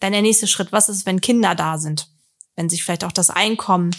Dann 0.00 0.12
der 0.12 0.22
nächste 0.22 0.46
Schritt, 0.46 0.72
was 0.72 0.88
ist, 0.88 1.06
wenn 1.06 1.20
Kinder 1.20 1.54
da 1.54 1.78
sind? 1.78 2.08
Wenn 2.56 2.68
sich 2.68 2.84
vielleicht 2.84 3.04
auch 3.04 3.12
das 3.12 3.30
Einkommen 3.30 3.94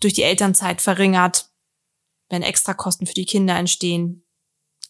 durch 0.00 0.14
die 0.14 0.22
Elternzeit 0.22 0.80
verringert, 0.80 1.50
wenn 2.28 2.42
Extrakosten 2.42 3.06
für 3.06 3.14
die 3.14 3.24
Kinder 3.24 3.56
entstehen. 3.56 4.24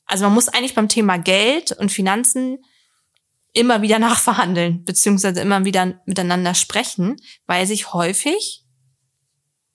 Also 0.04 0.24
man 0.24 0.34
muss 0.34 0.48
eigentlich 0.48 0.74
beim 0.74 0.88
Thema 0.88 1.18
Geld 1.18 1.72
und 1.72 1.92
Finanzen 1.92 2.58
immer 3.52 3.82
wieder 3.82 3.98
nachverhandeln, 4.00 4.84
beziehungsweise 4.84 5.40
immer 5.40 5.64
wieder 5.64 6.00
miteinander 6.06 6.54
sprechen, 6.54 7.16
weil 7.46 7.66
sich 7.66 7.92
häufig 7.92 8.65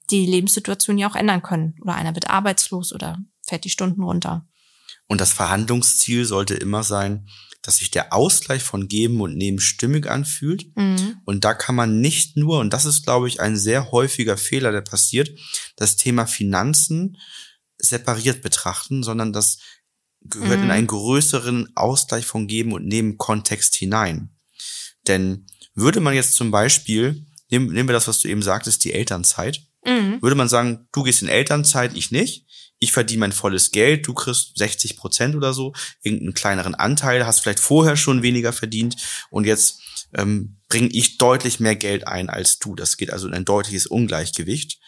die 0.09 0.25
Lebenssituation 0.25 0.97
ja 0.97 1.09
auch 1.09 1.15
ändern 1.15 1.41
können. 1.41 1.75
Oder 1.81 1.95
einer 1.95 2.15
wird 2.15 2.29
arbeitslos 2.29 2.93
oder 2.93 3.19
fährt 3.45 3.65
die 3.65 3.69
Stunden 3.69 4.03
runter. 4.03 4.47
Und 5.07 5.21
das 5.21 5.33
Verhandlungsziel 5.33 6.25
sollte 6.25 6.55
immer 6.55 6.83
sein, 6.83 7.27
dass 7.61 7.77
sich 7.77 7.91
der 7.91 8.11
Ausgleich 8.13 8.63
von 8.63 8.87
Geben 8.87 9.21
und 9.21 9.35
Nehmen 9.35 9.59
stimmig 9.59 10.07
anfühlt. 10.07 10.75
Mhm. 10.75 11.17
Und 11.25 11.43
da 11.43 11.53
kann 11.53 11.75
man 11.75 12.01
nicht 12.01 12.37
nur, 12.37 12.59
und 12.59 12.73
das 12.73 12.85
ist, 12.85 13.03
glaube 13.03 13.27
ich, 13.27 13.39
ein 13.39 13.55
sehr 13.55 13.91
häufiger 13.91 14.37
Fehler, 14.37 14.71
der 14.71 14.81
passiert, 14.81 15.29
das 15.75 15.95
Thema 15.95 16.25
Finanzen 16.25 17.17
separiert 17.77 18.41
betrachten, 18.41 19.03
sondern 19.03 19.31
das 19.33 19.59
gehört 20.21 20.59
mhm. 20.59 20.65
in 20.65 20.71
einen 20.71 20.87
größeren 20.87 21.75
Ausgleich 21.75 22.25
von 22.25 22.47
Geben 22.47 22.73
und 22.73 22.85
Nehmen 22.85 23.17
Kontext 23.17 23.75
hinein. 23.75 24.35
Denn 25.07 25.45
würde 25.73 25.99
man 25.99 26.13
jetzt 26.13 26.33
zum 26.33 26.51
Beispiel, 26.51 27.25
nehmen, 27.49 27.71
nehmen 27.73 27.89
wir 27.89 27.93
das, 27.93 28.07
was 28.07 28.19
du 28.19 28.27
eben 28.27 28.41
sagtest, 28.41 28.83
die 28.83 28.93
Elternzeit, 28.93 29.61
mhm. 29.85 30.21
würde 30.21 30.35
man 30.35 30.49
sagen, 30.49 30.87
du 30.91 31.03
gehst 31.03 31.21
in 31.21 31.27
Elternzeit, 31.27 31.95
ich 31.95 32.11
nicht, 32.11 32.45
ich 32.79 32.91
verdiene 32.91 33.19
mein 33.21 33.31
volles 33.31 33.71
Geld, 33.71 34.07
du 34.07 34.13
kriegst 34.13 34.57
60 34.57 34.97
Prozent 34.97 35.35
oder 35.35 35.53
so, 35.53 35.73
irgendeinen 36.01 36.33
kleineren 36.33 36.75
Anteil, 36.75 37.25
hast 37.25 37.41
vielleicht 37.41 37.59
vorher 37.59 37.95
schon 37.95 38.23
weniger 38.23 38.53
verdient 38.53 38.95
und 39.29 39.45
jetzt 39.45 39.81
ähm, 40.13 40.57
bringe 40.67 40.89
ich 40.89 41.17
deutlich 41.17 41.59
mehr 41.59 41.75
Geld 41.75 42.07
ein 42.07 42.29
als 42.29 42.59
du. 42.59 42.75
Das 42.75 42.97
geht 42.97 43.11
also 43.11 43.27
in 43.27 43.33
ein 43.33 43.45
deutliches 43.45 43.85
Ungleichgewicht. 43.85 44.79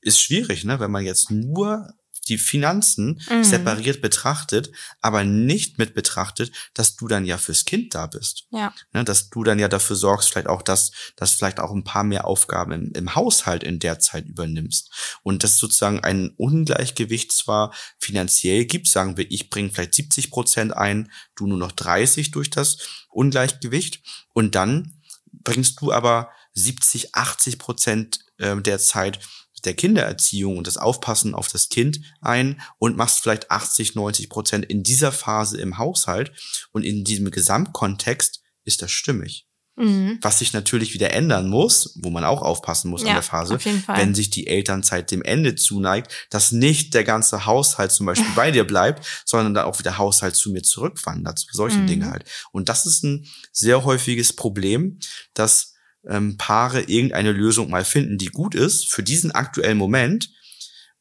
Ist 0.00 0.20
schwierig, 0.20 0.64
ne? 0.64 0.80
wenn 0.80 0.90
man 0.90 1.04
jetzt 1.04 1.30
nur 1.30 1.92
die 2.30 2.38
Finanzen 2.38 3.20
mhm. 3.28 3.44
separiert 3.44 4.00
betrachtet, 4.00 4.70
aber 5.00 5.24
nicht 5.24 5.78
mit 5.78 5.94
betrachtet, 5.94 6.52
dass 6.74 6.96
du 6.96 7.08
dann 7.08 7.26
ja 7.26 7.36
fürs 7.36 7.64
Kind 7.64 7.94
da 7.94 8.06
bist. 8.06 8.46
Ja. 8.50 8.72
Ne, 8.92 9.04
dass 9.04 9.28
du 9.28 9.44
dann 9.44 9.58
ja 9.58 9.68
dafür 9.68 9.96
sorgst, 9.96 10.30
vielleicht 10.30 10.46
auch, 10.46 10.62
dass, 10.62 10.92
dass 11.16 11.32
vielleicht 11.32 11.60
auch 11.60 11.72
ein 11.72 11.84
paar 11.84 12.04
mehr 12.04 12.24
Aufgaben 12.24 12.72
im, 12.72 12.92
im 12.92 13.14
Haushalt 13.14 13.64
in 13.64 13.80
der 13.80 13.98
Zeit 13.98 14.26
übernimmst. 14.26 15.18
Und 15.22 15.44
das 15.44 15.58
sozusagen 15.58 16.00
ein 16.00 16.30
Ungleichgewicht 16.36 17.32
zwar 17.32 17.74
finanziell 17.98 18.64
gibt, 18.64 18.88
sagen 18.88 19.16
wir, 19.16 19.30
ich 19.30 19.50
bringe 19.50 19.70
vielleicht 19.70 19.94
70 19.94 20.30
Prozent 20.30 20.76
ein, 20.76 21.10
du 21.34 21.46
nur 21.46 21.58
noch 21.58 21.72
30 21.72 22.30
durch 22.30 22.48
das 22.48 22.78
Ungleichgewicht. 23.10 24.02
Und 24.32 24.54
dann 24.54 25.00
bringst 25.32 25.80
du 25.80 25.92
aber 25.92 26.30
70, 26.54 27.14
80 27.14 27.58
Prozent 27.58 28.20
äh, 28.38 28.56
der 28.56 28.78
Zeit 28.78 29.20
der 29.64 29.74
Kindererziehung 29.74 30.58
und 30.58 30.66
das 30.66 30.76
Aufpassen 30.76 31.34
auf 31.34 31.48
das 31.48 31.68
Kind 31.68 32.00
ein 32.20 32.60
und 32.78 32.96
machst 32.96 33.22
vielleicht 33.22 33.50
80, 33.50 33.94
90 33.94 34.28
Prozent 34.28 34.64
in 34.64 34.82
dieser 34.82 35.12
Phase 35.12 35.60
im 35.60 35.78
Haushalt 35.78 36.32
und 36.72 36.84
in 36.84 37.04
diesem 37.04 37.30
Gesamtkontext 37.30 38.42
ist 38.64 38.82
das 38.82 38.90
stimmig. 38.90 39.46
Mhm. 39.76 40.18
Was 40.20 40.40
sich 40.40 40.52
natürlich 40.52 40.92
wieder 40.92 41.12
ändern 41.12 41.48
muss, 41.48 41.98
wo 42.02 42.10
man 42.10 42.24
auch 42.24 42.42
aufpassen 42.42 42.90
muss 42.90 43.02
ja, 43.02 43.08
an 43.08 43.14
der 43.14 43.22
Phase, 43.22 43.58
wenn 43.86 44.14
sich 44.14 44.28
die 44.28 44.46
Elternzeit 44.46 45.10
dem 45.10 45.22
Ende 45.22 45.54
zuneigt, 45.54 46.12
dass 46.28 46.52
nicht 46.52 46.92
der 46.92 47.04
ganze 47.04 47.46
Haushalt 47.46 47.90
zum 47.90 48.04
Beispiel 48.04 48.28
bei 48.36 48.50
dir 48.50 48.64
bleibt, 48.64 49.06
sondern 49.24 49.54
dann 49.54 49.64
auch 49.64 49.78
wieder 49.78 49.96
Haushalt 49.96 50.36
zu 50.36 50.50
mir 50.50 50.62
zurückwandert, 50.62 51.46
solche 51.50 51.78
mhm. 51.78 51.86
Dinge 51.86 52.10
halt. 52.10 52.24
Und 52.52 52.68
das 52.68 52.84
ist 52.84 53.04
ein 53.04 53.26
sehr 53.52 53.84
häufiges 53.84 54.34
Problem, 54.34 54.98
dass 55.32 55.74
ähm, 56.08 56.36
Paare 56.36 56.82
irgendeine 56.82 57.32
Lösung 57.32 57.70
mal 57.70 57.84
finden, 57.84 58.18
die 58.18 58.26
gut 58.26 58.54
ist 58.54 58.92
für 58.92 59.02
diesen 59.02 59.32
aktuellen 59.32 59.78
Moment 59.78 60.30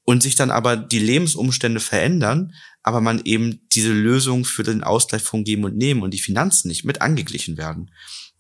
und 0.03 0.23
sich 0.23 0.35
dann 0.35 0.51
aber 0.51 0.75
die 0.75 0.99
Lebensumstände 0.99 1.79
verändern, 1.79 2.53
aber 2.83 3.01
man 3.01 3.21
eben 3.25 3.67
diese 3.71 3.93
Lösung 3.93 4.45
für 4.45 4.63
den 4.63 4.83
Ausgleich 4.83 5.21
von 5.21 5.43
Geben 5.43 5.65
und 5.65 5.77
Nehmen 5.77 6.01
und 6.01 6.13
die 6.13 6.19
Finanzen 6.19 6.67
nicht 6.67 6.83
mit 6.83 7.01
angeglichen 7.01 7.57
werden 7.57 7.91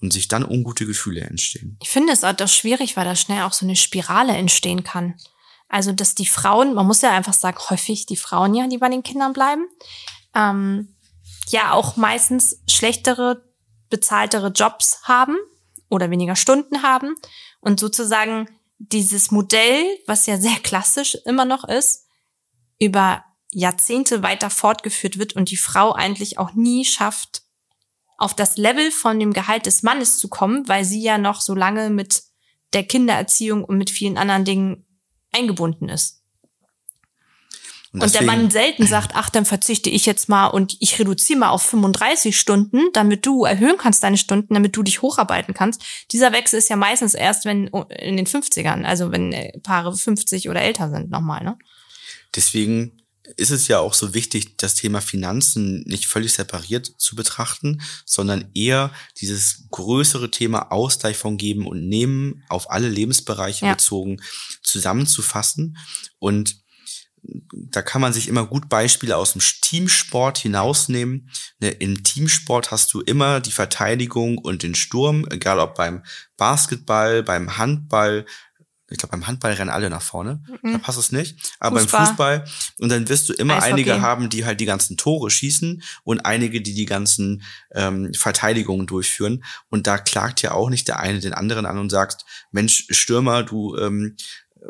und 0.01 0.13
sich 0.13 0.27
dann 0.27 0.45
ungute 0.45 0.85
Gefühle 0.85 1.21
entstehen. 1.21 1.77
Ich 1.81 1.89
finde 1.89 2.13
es 2.13 2.23
auch 2.23 2.33
das 2.33 2.55
schwierig, 2.55 2.97
weil 2.97 3.05
da 3.05 3.15
schnell 3.15 3.43
auch 3.43 3.53
so 3.53 3.65
eine 3.65 3.75
Spirale 3.75 4.35
entstehen 4.35 4.83
kann. 4.83 5.15
Also, 5.67 5.91
dass 5.91 6.15
die 6.15 6.25
Frauen, 6.25 6.73
man 6.73 6.87
muss 6.87 7.01
ja 7.01 7.11
einfach 7.11 7.33
sagen, 7.33 7.59
häufig 7.69 8.07
die 8.07 8.15
Frauen 8.15 8.55
ja, 8.55 8.67
die 8.67 8.79
bei 8.79 8.89
den 8.89 9.03
Kindern 9.03 9.33
bleiben, 9.33 9.67
ähm, 10.33 10.95
ja 11.49 11.73
auch 11.73 11.95
meistens 11.95 12.61
schlechtere, 12.67 13.43
bezahltere 13.89 14.47
Jobs 14.47 15.01
haben, 15.03 15.35
oder 15.89 16.09
weniger 16.09 16.35
Stunden 16.35 16.83
haben 16.83 17.15
und 17.59 17.79
sozusagen 17.79 18.47
dieses 18.77 19.31
Modell, 19.31 19.83
was 20.07 20.25
ja 20.25 20.37
sehr 20.37 20.57
klassisch 20.63 21.17
immer 21.25 21.45
noch 21.45 21.63
ist, 21.63 22.07
über 22.79 23.25
Jahrzehnte 23.51 24.23
weiter 24.23 24.49
fortgeführt 24.49 25.17
wird 25.17 25.35
und 25.35 25.51
die 25.51 25.57
Frau 25.57 25.91
eigentlich 25.93 26.37
auch 26.37 26.53
nie 26.53 26.85
schafft, 26.85 27.41
auf 28.17 28.33
das 28.33 28.57
Level 28.57 28.91
von 28.91 29.19
dem 29.19 29.33
Gehalt 29.33 29.65
des 29.65 29.83
Mannes 29.83 30.17
zu 30.17 30.27
kommen, 30.27 30.67
weil 30.67 30.85
sie 30.85 31.01
ja 31.01 31.17
noch 31.17 31.41
so 31.41 31.55
lange 31.55 31.89
mit 31.89 32.23
der 32.73 32.83
Kindererziehung 32.83 33.63
und 33.63 33.77
mit 33.77 33.89
vielen 33.89 34.17
anderen 34.17 34.45
Dingen 34.45 34.85
eingebunden 35.31 35.89
ist. 35.89 36.18
Und, 37.91 38.03
und 38.03 38.13
der 38.13 38.23
Mann 38.23 38.51
selten 38.51 38.85
sagt, 38.87 39.11
ach, 39.15 39.29
dann 39.29 39.45
verzichte 39.45 39.89
ich 39.89 40.05
jetzt 40.05 40.29
mal 40.29 40.47
und 40.47 40.77
ich 40.79 40.99
reduziere 40.99 41.39
mal 41.39 41.49
auf 41.49 41.63
35 41.63 42.39
Stunden, 42.39 42.89
damit 42.93 43.25
du 43.25 43.45
erhöhen 43.45 43.77
kannst 43.77 44.03
deine 44.03 44.17
Stunden, 44.17 44.53
damit 44.53 44.75
du 44.75 44.83
dich 44.83 45.01
hocharbeiten 45.01 45.53
kannst. 45.53 45.83
Dieser 46.11 46.31
Wechsel 46.31 46.59
ist 46.59 46.69
ja 46.69 46.75
meistens 46.75 47.13
erst, 47.13 47.45
wenn 47.45 47.67
in 47.67 48.17
den 48.17 48.27
50ern, 48.27 48.83
also 48.83 49.11
wenn 49.11 49.33
äh, 49.33 49.57
Paare 49.59 49.95
50 49.95 50.49
oder 50.49 50.61
älter 50.61 50.89
sind, 50.89 51.09
nochmal, 51.09 51.43
ne? 51.43 51.57
Deswegen 52.35 52.99
ist 53.37 53.51
es 53.51 53.67
ja 53.67 53.79
auch 53.79 53.93
so 53.93 54.13
wichtig, 54.13 54.57
das 54.57 54.75
Thema 54.75 55.01
Finanzen 55.01 55.83
nicht 55.85 56.07
völlig 56.07 56.33
separiert 56.33 56.85
zu 56.97 57.15
betrachten, 57.15 57.81
sondern 58.05 58.49
eher 58.53 58.91
dieses 59.19 59.67
größere 59.69 60.31
Thema 60.31 60.71
Ausgleich 60.71 61.17
von 61.17 61.37
Geben 61.37 61.67
und 61.67 61.87
Nehmen 61.87 62.43
auf 62.49 62.71
alle 62.71 62.89
Lebensbereiche 62.89 63.65
ja. 63.65 63.73
bezogen 63.73 64.21
zusammenzufassen 64.63 65.77
und 66.17 66.61
da 67.21 67.81
kann 67.81 68.01
man 68.01 68.13
sich 68.13 68.27
immer 68.27 68.45
gut 68.45 68.69
Beispiele 68.69 69.17
aus 69.17 69.33
dem 69.33 69.41
Teamsport 69.41 70.37
hinausnehmen. 70.37 71.29
Ne, 71.59 71.69
Im 71.69 72.03
Teamsport 72.03 72.71
hast 72.71 72.93
du 72.93 73.01
immer 73.01 73.39
die 73.39 73.51
Verteidigung 73.51 74.37
und 74.37 74.63
den 74.63 74.75
Sturm, 74.75 75.27
egal 75.29 75.59
ob 75.59 75.75
beim 75.75 76.03
Basketball, 76.37 77.23
beim 77.23 77.57
Handball. 77.57 78.25
Ich 78.91 78.97
glaube, 78.97 79.11
beim 79.11 79.27
Handball 79.27 79.53
rennen 79.53 79.69
alle 79.69 79.89
nach 79.89 80.01
vorne. 80.01 80.43
Mhm. 80.63 80.73
Da 80.73 80.77
passt 80.79 80.97
es 80.97 81.11
nicht. 81.11 81.55
Aber 81.59 81.79
Fußball. 81.79 81.99
beim 81.99 82.07
Fußball. 82.07 82.45
Und 82.79 82.89
dann 82.89 83.07
wirst 83.07 83.29
du 83.29 83.33
immer 83.33 83.55
Eishockey. 83.55 83.71
einige 83.71 84.01
haben, 84.01 84.29
die 84.29 84.45
halt 84.45 84.59
die 84.59 84.65
ganzen 84.65 84.97
Tore 84.97 85.29
schießen 85.29 85.83
und 86.03 86.21
einige, 86.21 86.61
die 86.61 86.73
die 86.73 86.87
ganzen 86.87 87.43
ähm, 87.75 88.11
Verteidigungen 88.15 88.87
durchführen. 88.87 89.43
Und 89.69 89.85
da 89.85 89.99
klagt 89.99 90.41
ja 90.41 90.53
auch 90.53 90.69
nicht 90.69 90.87
der 90.87 90.99
eine 90.99 91.19
den 91.19 91.33
anderen 91.33 91.67
an 91.67 91.77
und 91.77 91.91
sagt, 91.91 92.25
Mensch, 92.51 92.87
Stürmer, 92.89 93.43
du 93.43 93.77
ähm, 93.77 94.15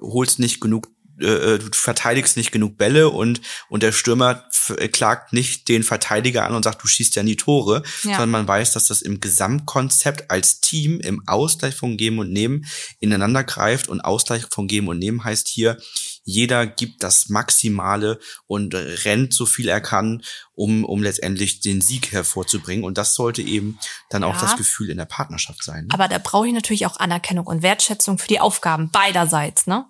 holst 0.02 0.40
nicht 0.40 0.60
genug 0.60 0.90
äh, 1.20 1.60
du 1.60 1.70
verteidigst 1.74 2.38
nicht 2.38 2.52
genug 2.52 2.78
Bälle 2.78 3.10
und, 3.10 3.42
und 3.70 3.84
der 3.84 3.92
Stürmer 3.92 4.46
äh, 4.78 4.88
klagt 4.88 5.34
nicht 5.34 5.68
den 5.68 5.84
Verteidiger 5.84 6.46
an 6.46 6.56
und 6.56 6.64
sagt, 6.64 6.84
du 6.84 6.88
schießt 6.88 7.16
ja 7.16 7.24
nie 7.24 7.36
Tore, 7.36 7.84
ja. 8.04 8.12
sondern 8.12 8.30
man 8.30 8.48
weiß, 8.48 8.74
dass 8.74 8.88
das 8.88 9.02
im 9.02 9.20
Gesamtkonzept 9.20 10.32
als 10.32 10.62
Team 10.62 11.00
im 11.00 11.28
Ausgleich 11.28 11.76
von 11.76 11.98
Geben 11.98 12.20
und 12.20 12.32
Nehmen 12.32 12.66
ineinander 13.00 13.44
greift 13.44 13.88
und 13.88 14.02
Ausgleich 14.02 14.46
von 14.50 14.68
Geben 14.68 14.88
und 14.88 15.00
Nehmen 15.00 15.24
heißt 15.24 15.48
hier, 15.48 15.78
jeder 16.24 16.68
gibt 16.68 17.02
das 17.02 17.30
Maximale 17.30 18.20
und 18.46 18.76
rennt 18.76 19.34
so 19.34 19.46
viel 19.46 19.68
er 19.68 19.82
kann, 19.82 20.22
um, 20.54 20.86
um 20.86 21.02
letztendlich 21.02 21.60
den 21.60 21.82
Sieg 21.82 22.12
hervorzubringen. 22.12 22.86
Und 22.86 22.98
das 22.98 23.16
sollte 23.16 23.42
eben 23.42 23.80
dann 24.10 24.24
auch 24.24 24.36
ja. 24.36 24.42
das 24.42 24.56
Gefühl 24.56 24.90
in 24.92 24.98
der 24.98 25.06
Partnerschaft 25.06 25.64
sein. 25.64 25.86
Ne? 25.86 25.90
Aber 25.94 26.08
da 26.08 26.20
brauche 26.20 26.48
ich 26.48 26.54
natürlich 26.54 26.86
auch 26.86 26.98
Anerkennung 26.98 27.48
und 27.48 27.64
Wertschätzung 27.64 28.20
für 28.20 28.28
die 28.28 28.40
Aufgaben 28.40 28.92
beiderseits, 28.92 29.66
ne? 29.66 29.86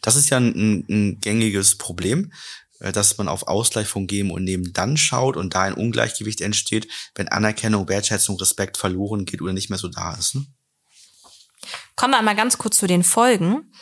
Das 0.00 0.16
ist 0.16 0.30
ja 0.30 0.38
ein, 0.38 0.84
ein 0.88 1.20
gängiges 1.20 1.76
Problem, 1.76 2.32
äh, 2.80 2.92
dass 2.92 3.18
man 3.18 3.28
auf 3.28 3.46
Ausgleich 3.48 3.88
von 3.88 4.06
Geben 4.06 4.30
und 4.30 4.44
Nehmen 4.44 4.72
dann 4.72 4.96
schaut 4.96 5.36
und 5.36 5.54
da 5.54 5.62
ein 5.62 5.74
Ungleichgewicht 5.74 6.40
entsteht, 6.40 6.88
wenn 7.14 7.28
Anerkennung, 7.28 7.88
Wertschätzung, 7.88 8.36
Respekt 8.36 8.76
verloren 8.76 9.24
geht 9.24 9.42
oder 9.42 9.52
nicht 9.52 9.70
mehr 9.70 9.78
so 9.78 9.88
da 9.88 10.14
ist. 10.14 10.34
Ne? 10.34 10.46
Kommen 11.96 12.12
wir 12.12 12.18
einmal 12.18 12.36
ganz 12.36 12.58
kurz 12.58 12.78
zu 12.78 12.86
den 12.86 13.04
Folgen. 13.04 13.72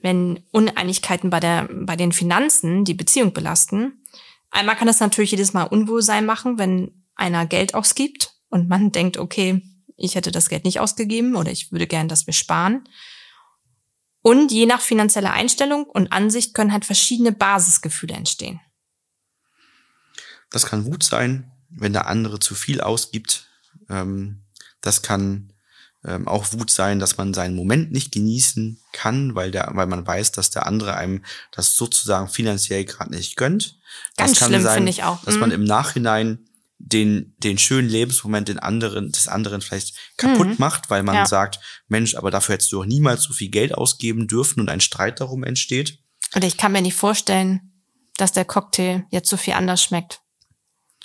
Wenn 0.00 0.44
Uneinigkeiten 0.52 1.28
bei, 1.28 1.40
der, 1.40 1.68
bei 1.72 1.96
den 1.96 2.12
Finanzen 2.12 2.84
die 2.84 2.94
Beziehung 2.94 3.32
belasten, 3.32 4.04
einmal 4.50 4.76
kann 4.76 4.86
das 4.86 5.00
natürlich 5.00 5.32
jedes 5.32 5.52
Mal 5.52 5.64
Unwohlsein 5.64 6.24
machen, 6.24 6.56
wenn 6.58 7.04
einer 7.16 7.46
Geld 7.46 7.74
ausgibt 7.74 8.34
und 8.48 8.68
man 8.68 8.92
denkt, 8.92 9.16
okay, 9.16 9.62
ich 9.96 10.14
hätte 10.14 10.30
das 10.30 10.48
Geld 10.48 10.64
nicht 10.64 10.78
ausgegeben 10.78 11.34
oder 11.34 11.50
ich 11.50 11.72
würde 11.72 11.88
gern, 11.88 12.08
dass 12.08 12.26
wir 12.26 12.32
sparen. 12.32 12.88
Und 14.22 14.50
je 14.50 14.66
nach 14.66 14.80
finanzieller 14.80 15.32
Einstellung 15.32 15.84
und 15.84 16.12
Ansicht 16.12 16.54
können 16.54 16.72
halt 16.72 16.84
verschiedene 16.84 17.32
Basisgefühle 17.32 18.14
entstehen. 18.14 18.60
Das 20.50 20.66
kann 20.66 20.86
Wut 20.86 21.02
sein, 21.02 21.50
wenn 21.68 21.92
der 21.92 22.06
andere 22.06 22.40
zu 22.40 22.54
viel 22.54 22.80
ausgibt. 22.80 23.46
Ähm, 23.88 24.44
das 24.80 25.02
kann 25.02 25.52
ähm, 26.04 26.28
auch 26.28 26.52
Wut 26.52 26.70
sein, 26.70 26.98
dass 26.98 27.16
man 27.16 27.34
seinen 27.34 27.56
Moment 27.56 27.92
nicht 27.92 28.12
genießen 28.12 28.80
kann, 28.92 29.34
weil 29.34 29.50
der, 29.50 29.70
weil 29.74 29.86
man 29.86 30.06
weiß, 30.06 30.32
dass 30.32 30.50
der 30.50 30.66
andere 30.66 30.96
einem 30.96 31.24
das 31.52 31.76
sozusagen 31.76 32.28
finanziell 32.28 32.84
gerade 32.84 33.10
nicht 33.10 33.36
gönnt. 33.36 33.78
Ganz 34.16 34.32
das 34.32 34.40
kann 34.40 34.48
schlimm 34.50 34.66
finde 34.66 34.90
ich 34.90 35.04
auch. 35.04 35.22
Dass 35.24 35.34
mhm. 35.34 35.40
man 35.40 35.50
im 35.50 35.64
Nachhinein 35.64 36.47
den, 36.78 37.34
den 37.38 37.58
schönen 37.58 37.88
Lebensmoment 37.88 38.48
den 38.48 38.58
anderen, 38.58 39.10
des 39.10 39.28
anderen 39.28 39.60
vielleicht 39.60 39.96
kaputt 40.16 40.48
mhm. 40.48 40.56
macht, 40.58 40.90
weil 40.90 41.02
man 41.02 41.16
ja. 41.16 41.26
sagt, 41.26 41.60
Mensch, 41.88 42.14
aber 42.14 42.30
dafür 42.30 42.54
hättest 42.54 42.72
du 42.72 42.80
auch 42.80 42.86
niemals 42.86 43.24
so 43.24 43.32
viel 43.32 43.50
Geld 43.50 43.74
ausgeben 43.74 44.28
dürfen 44.28 44.60
und 44.60 44.68
ein 44.68 44.80
Streit 44.80 45.20
darum 45.20 45.42
entsteht. 45.42 45.98
Und 46.34 46.44
ich 46.44 46.56
kann 46.56 46.72
mir 46.72 46.82
nicht 46.82 46.94
vorstellen, 46.94 47.72
dass 48.16 48.32
der 48.32 48.44
Cocktail 48.44 49.04
jetzt 49.10 49.28
so 49.28 49.36
viel 49.36 49.54
anders 49.54 49.82
schmeckt 49.82 50.20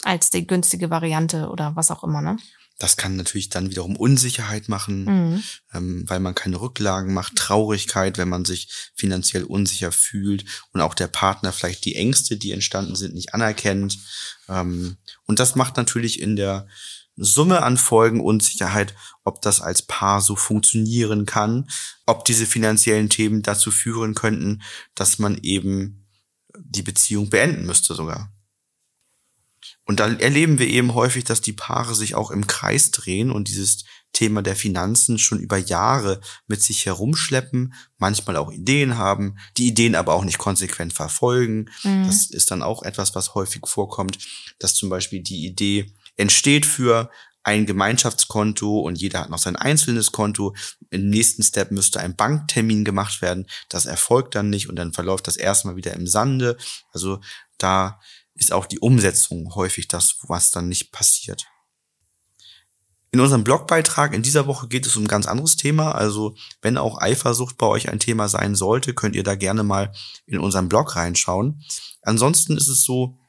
als 0.03 0.29
die 0.29 0.45
günstige 0.45 0.89
Variante 0.89 1.49
oder 1.49 1.75
was 1.75 1.91
auch 1.91 2.03
immer, 2.03 2.21
ne? 2.21 2.37
Das 2.79 2.97
kann 2.97 3.15
natürlich 3.15 3.49
dann 3.49 3.69
wiederum 3.69 3.95
Unsicherheit 3.95 4.67
machen, 4.67 5.05
mhm. 5.05 5.43
ähm, 5.73 6.03
weil 6.07 6.19
man 6.19 6.35
keine 6.35 6.59
Rücklagen 6.59 7.13
macht, 7.13 7.35
Traurigkeit, 7.35 8.17
wenn 8.17 8.29
man 8.29 8.45
sich 8.45 8.91
finanziell 8.95 9.43
unsicher 9.43 9.91
fühlt 9.91 10.45
und 10.71 10.81
auch 10.81 10.93
der 10.93 11.07
Partner 11.07 11.53
vielleicht 11.53 11.85
die 11.85 11.95
Ängste, 11.95 12.35
die 12.35 12.51
entstanden 12.51 12.95
sind, 12.95 13.13
nicht 13.13 13.33
anerkennt. 13.33 13.99
Ähm, 14.49 14.97
und 15.25 15.39
das 15.39 15.55
macht 15.55 15.77
natürlich 15.77 16.19
in 16.19 16.35
der 16.35 16.67
Summe 17.15 17.61
an 17.61 17.77
Folgen 17.77 18.19
Unsicherheit, 18.19 18.95
ob 19.23 19.41
das 19.41 19.61
als 19.61 19.83
Paar 19.83 20.19
so 20.19 20.35
funktionieren 20.35 21.27
kann, 21.27 21.69
ob 22.07 22.25
diese 22.25 22.47
finanziellen 22.47 23.09
Themen 23.09 23.43
dazu 23.43 23.69
führen 23.69 24.15
könnten, 24.15 24.63
dass 24.95 25.19
man 25.19 25.37
eben 25.43 26.07
die 26.57 26.81
Beziehung 26.81 27.29
beenden 27.29 27.65
müsste 27.65 27.93
sogar. 27.93 28.32
Und 29.85 29.99
da 29.99 30.07
erleben 30.07 30.59
wir 30.59 30.67
eben 30.67 30.93
häufig, 30.93 31.25
dass 31.25 31.41
die 31.41 31.53
Paare 31.53 31.93
sich 31.95 32.15
auch 32.15 32.31
im 32.31 32.47
Kreis 32.47 32.91
drehen 32.91 33.31
und 33.31 33.49
dieses 33.49 33.83
Thema 34.13 34.43
der 34.43 34.55
Finanzen 34.55 35.17
schon 35.17 35.39
über 35.39 35.57
Jahre 35.57 36.21
mit 36.47 36.61
sich 36.61 36.85
herumschleppen, 36.85 37.73
manchmal 37.97 38.37
auch 38.37 38.51
Ideen 38.51 38.97
haben, 38.97 39.37
die 39.57 39.67
Ideen 39.67 39.95
aber 39.95 40.13
auch 40.13 40.23
nicht 40.23 40.37
konsequent 40.37 40.93
verfolgen. 40.93 41.69
Mhm. 41.83 42.05
Das 42.05 42.29
ist 42.29 42.51
dann 42.51 42.61
auch 42.61 42.83
etwas, 42.83 43.15
was 43.15 43.33
häufig 43.33 43.63
vorkommt, 43.65 44.19
dass 44.59 44.75
zum 44.75 44.89
Beispiel 44.89 45.21
die 45.21 45.45
Idee 45.45 45.91
entsteht 46.15 46.65
für 46.65 47.09
ein 47.43 47.65
Gemeinschaftskonto 47.65 48.79
und 48.79 48.95
jeder 48.95 49.19
hat 49.19 49.29
noch 49.29 49.39
sein 49.39 49.57
einzelnes 49.57 50.13
Konto. 50.13 50.55
Im 50.91 51.09
nächsten 51.09 51.43
Step 51.43 51.71
müsste 51.71 51.99
ein 51.99 52.15
Banktermin 52.15 52.85
gemacht 52.85 53.21
werden. 53.21 53.47
Das 53.67 53.85
erfolgt 53.85 54.35
dann 54.35 54.49
nicht 54.49 54.69
und 54.69 54.77
dann 54.77 54.93
verläuft 54.93 55.27
das 55.27 55.35
erstmal 55.35 55.75
wieder 55.75 55.93
im 55.93 56.07
Sande. 56.07 56.55
Also 56.93 57.19
da 57.57 57.99
ist 58.35 58.51
auch 58.51 58.65
die 58.65 58.79
Umsetzung 58.79 59.55
häufig 59.55 59.87
das, 59.87 60.17
was 60.27 60.51
dann 60.51 60.69
nicht 60.69 60.91
passiert. 60.91 61.45
In 63.11 63.19
unserem 63.19 63.43
Blogbeitrag 63.43 64.11
in 64.13 64.23
dieser 64.23 64.47
Woche 64.47 64.67
geht 64.67 64.87
es 64.87 64.97
um 64.97 65.03
ein 65.03 65.07
ganz 65.07 65.27
anderes 65.27 65.55
Thema. 65.55 65.91
Also 65.91 66.35
wenn 66.63 66.79
auch 66.79 66.99
Eifersucht 66.99 67.59
bei 67.59 67.67
euch 67.67 67.89
ein 67.89 67.99
Thema 67.99 68.27
sein 68.27 68.55
sollte, 68.55 68.95
könnt 68.95 69.15
ihr 69.15 69.23
da 69.23 69.35
gerne 69.35 69.61
mal 69.61 69.93
in 70.25 70.39
unseren 70.39 70.67
Blog 70.67 70.95
reinschauen. 70.95 71.63
Ansonsten 72.01 72.57
ist 72.57 72.69
es 72.69 72.83
so, 72.83 73.19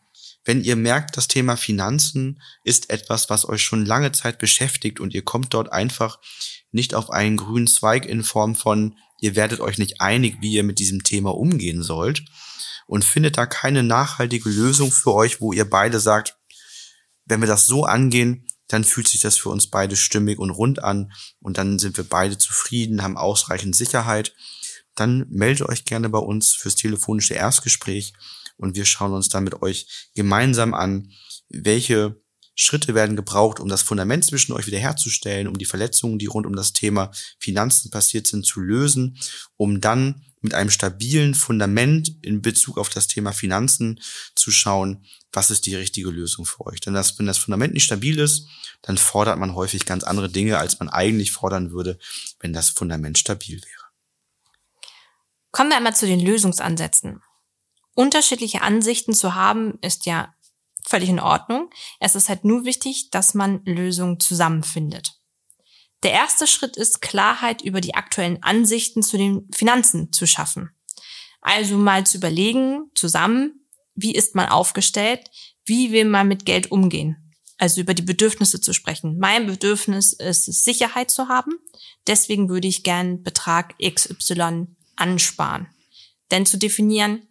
wenn 0.46 0.64
ihr 0.64 0.76
merkt, 0.76 1.18
das 1.18 1.28
Thema 1.28 1.56
Finanzen 1.56 2.40
ist 2.64 2.88
etwas, 2.88 3.28
was 3.28 3.46
euch 3.46 3.62
schon 3.62 3.84
lange 3.84 4.12
Zeit 4.12 4.38
beschäftigt 4.38 5.00
und 5.00 5.14
ihr 5.14 5.22
kommt 5.22 5.52
dort 5.52 5.70
einfach 5.70 6.18
nicht 6.72 6.94
auf 6.94 7.10
einen 7.10 7.36
grünen 7.36 7.66
Zweig 7.66 8.06
in 8.06 8.22
Form 8.22 8.54
von, 8.54 8.96
ihr 9.20 9.36
werdet 9.36 9.60
euch 9.60 9.76
nicht 9.76 10.00
einig, 10.00 10.38
wie 10.40 10.52
ihr 10.52 10.64
mit 10.64 10.78
diesem 10.78 11.04
Thema 11.04 11.34
umgehen 11.34 11.82
sollt, 11.82 12.24
und 12.86 13.04
findet 13.04 13.38
da 13.38 13.46
keine 13.46 13.82
nachhaltige 13.82 14.48
Lösung 14.48 14.92
für 14.92 15.12
euch, 15.14 15.40
wo 15.40 15.52
ihr 15.52 15.68
beide 15.68 16.00
sagt, 16.00 16.36
wenn 17.24 17.40
wir 17.40 17.48
das 17.48 17.66
so 17.66 17.84
angehen, 17.84 18.46
dann 18.68 18.84
fühlt 18.84 19.08
sich 19.08 19.20
das 19.20 19.36
für 19.36 19.50
uns 19.50 19.68
beide 19.68 19.96
stimmig 19.96 20.38
und 20.38 20.50
rund 20.50 20.82
an 20.82 21.12
und 21.40 21.58
dann 21.58 21.78
sind 21.78 21.96
wir 21.96 22.04
beide 22.04 22.38
zufrieden, 22.38 23.02
haben 23.02 23.16
ausreichend 23.16 23.76
Sicherheit. 23.76 24.34
Dann 24.94 25.26
meldet 25.28 25.68
euch 25.68 25.84
gerne 25.84 26.08
bei 26.08 26.18
uns 26.18 26.52
fürs 26.52 26.74
telefonische 26.74 27.34
Erstgespräch 27.34 28.14
und 28.56 28.76
wir 28.76 28.84
schauen 28.84 29.12
uns 29.12 29.28
dann 29.28 29.44
mit 29.44 29.62
euch 29.62 30.10
gemeinsam 30.14 30.74
an, 30.74 31.10
welche 31.48 32.20
Schritte 32.54 32.94
werden 32.94 33.16
gebraucht, 33.16 33.58
um 33.58 33.68
das 33.68 33.82
Fundament 33.82 34.24
zwischen 34.24 34.52
euch 34.52 34.66
wiederherzustellen, 34.66 35.48
um 35.48 35.58
die 35.58 35.64
Verletzungen, 35.64 36.18
die 36.18 36.26
rund 36.26 36.46
um 36.46 36.54
das 36.54 36.72
Thema 36.72 37.10
Finanzen 37.38 37.90
passiert 37.90 38.26
sind, 38.26 38.46
zu 38.46 38.60
lösen, 38.60 39.18
um 39.56 39.80
dann 39.80 40.24
mit 40.44 40.54
einem 40.54 40.70
stabilen 40.70 41.34
Fundament 41.34 42.16
in 42.22 42.42
Bezug 42.42 42.76
auf 42.76 42.90
das 42.90 43.08
Thema 43.08 43.32
Finanzen 43.32 43.98
zu 44.34 44.50
schauen, 44.50 45.06
was 45.32 45.50
ist 45.50 45.64
die 45.64 45.74
richtige 45.74 46.10
Lösung 46.10 46.44
für 46.44 46.66
euch. 46.66 46.80
Denn 46.80 46.92
das, 46.92 47.18
wenn 47.18 47.26
das 47.26 47.38
Fundament 47.38 47.72
nicht 47.72 47.84
stabil 47.84 48.18
ist, 48.18 48.46
dann 48.82 48.98
fordert 48.98 49.38
man 49.38 49.54
häufig 49.54 49.86
ganz 49.86 50.04
andere 50.04 50.28
Dinge, 50.28 50.58
als 50.58 50.78
man 50.78 50.90
eigentlich 50.90 51.32
fordern 51.32 51.72
würde, 51.72 51.98
wenn 52.40 52.52
das 52.52 52.68
Fundament 52.68 53.18
stabil 53.18 53.56
wäre. 53.56 53.84
Kommen 55.50 55.70
wir 55.70 55.78
einmal 55.78 55.96
zu 55.96 56.06
den 56.06 56.20
Lösungsansätzen. 56.20 57.22
Unterschiedliche 57.94 58.60
Ansichten 58.60 59.14
zu 59.14 59.34
haben, 59.34 59.78
ist 59.80 60.04
ja 60.04 60.34
völlig 60.86 61.08
in 61.08 61.20
Ordnung. 61.20 61.70
Es 62.00 62.14
ist 62.14 62.28
halt 62.28 62.44
nur 62.44 62.66
wichtig, 62.66 63.10
dass 63.10 63.32
man 63.32 63.64
Lösungen 63.64 64.20
zusammenfindet. 64.20 65.14
Der 66.04 66.12
erste 66.12 66.46
Schritt 66.46 66.76
ist, 66.76 67.00
Klarheit 67.00 67.62
über 67.62 67.80
die 67.80 67.94
aktuellen 67.94 68.42
Ansichten 68.42 69.02
zu 69.02 69.16
den 69.16 69.48
Finanzen 69.52 70.12
zu 70.12 70.26
schaffen. 70.26 70.70
Also 71.40 71.78
mal 71.78 72.04
zu 72.04 72.18
überlegen, 72.18 72.90
zusammen, 72.94 73.66
wie 73.94 74.12
ist 74.12 74.34
man 74.34 74.48
aufgestellt, 74.48 75.30
wie 75.64 75.92
will 75.92 76.04
man 76.04 76.28
mit 76.28 76.44
Geld 76.44 76.70
umgehen. 76.70 77.32
Also 77.56 77.80
über 77.80 77.94
die 77.94 78.02
Bedürfnisse 78.02 78.60
zu 78.60 78.74
sprechen. 78.74 79.18
Mein 79.18 79.46
Bedürfnis 79.46 80.12
ist 80.12 80.48
es, 80.48 80.62
Sicherheit 80.62 81.10
zu 81.10 81.28
haben. 81.28 81.52
Deswegen 82.06 82.50
würde 82.50 82.68
ich 82.68 82.82
gern 82.82 83.22
Betrag 83.22 83.74
XY 83.78 84.66
ansparen. 84.96 85.68
Denn 86.30 86.44
zu 86.44 86.58
definieren, 86.58 87.28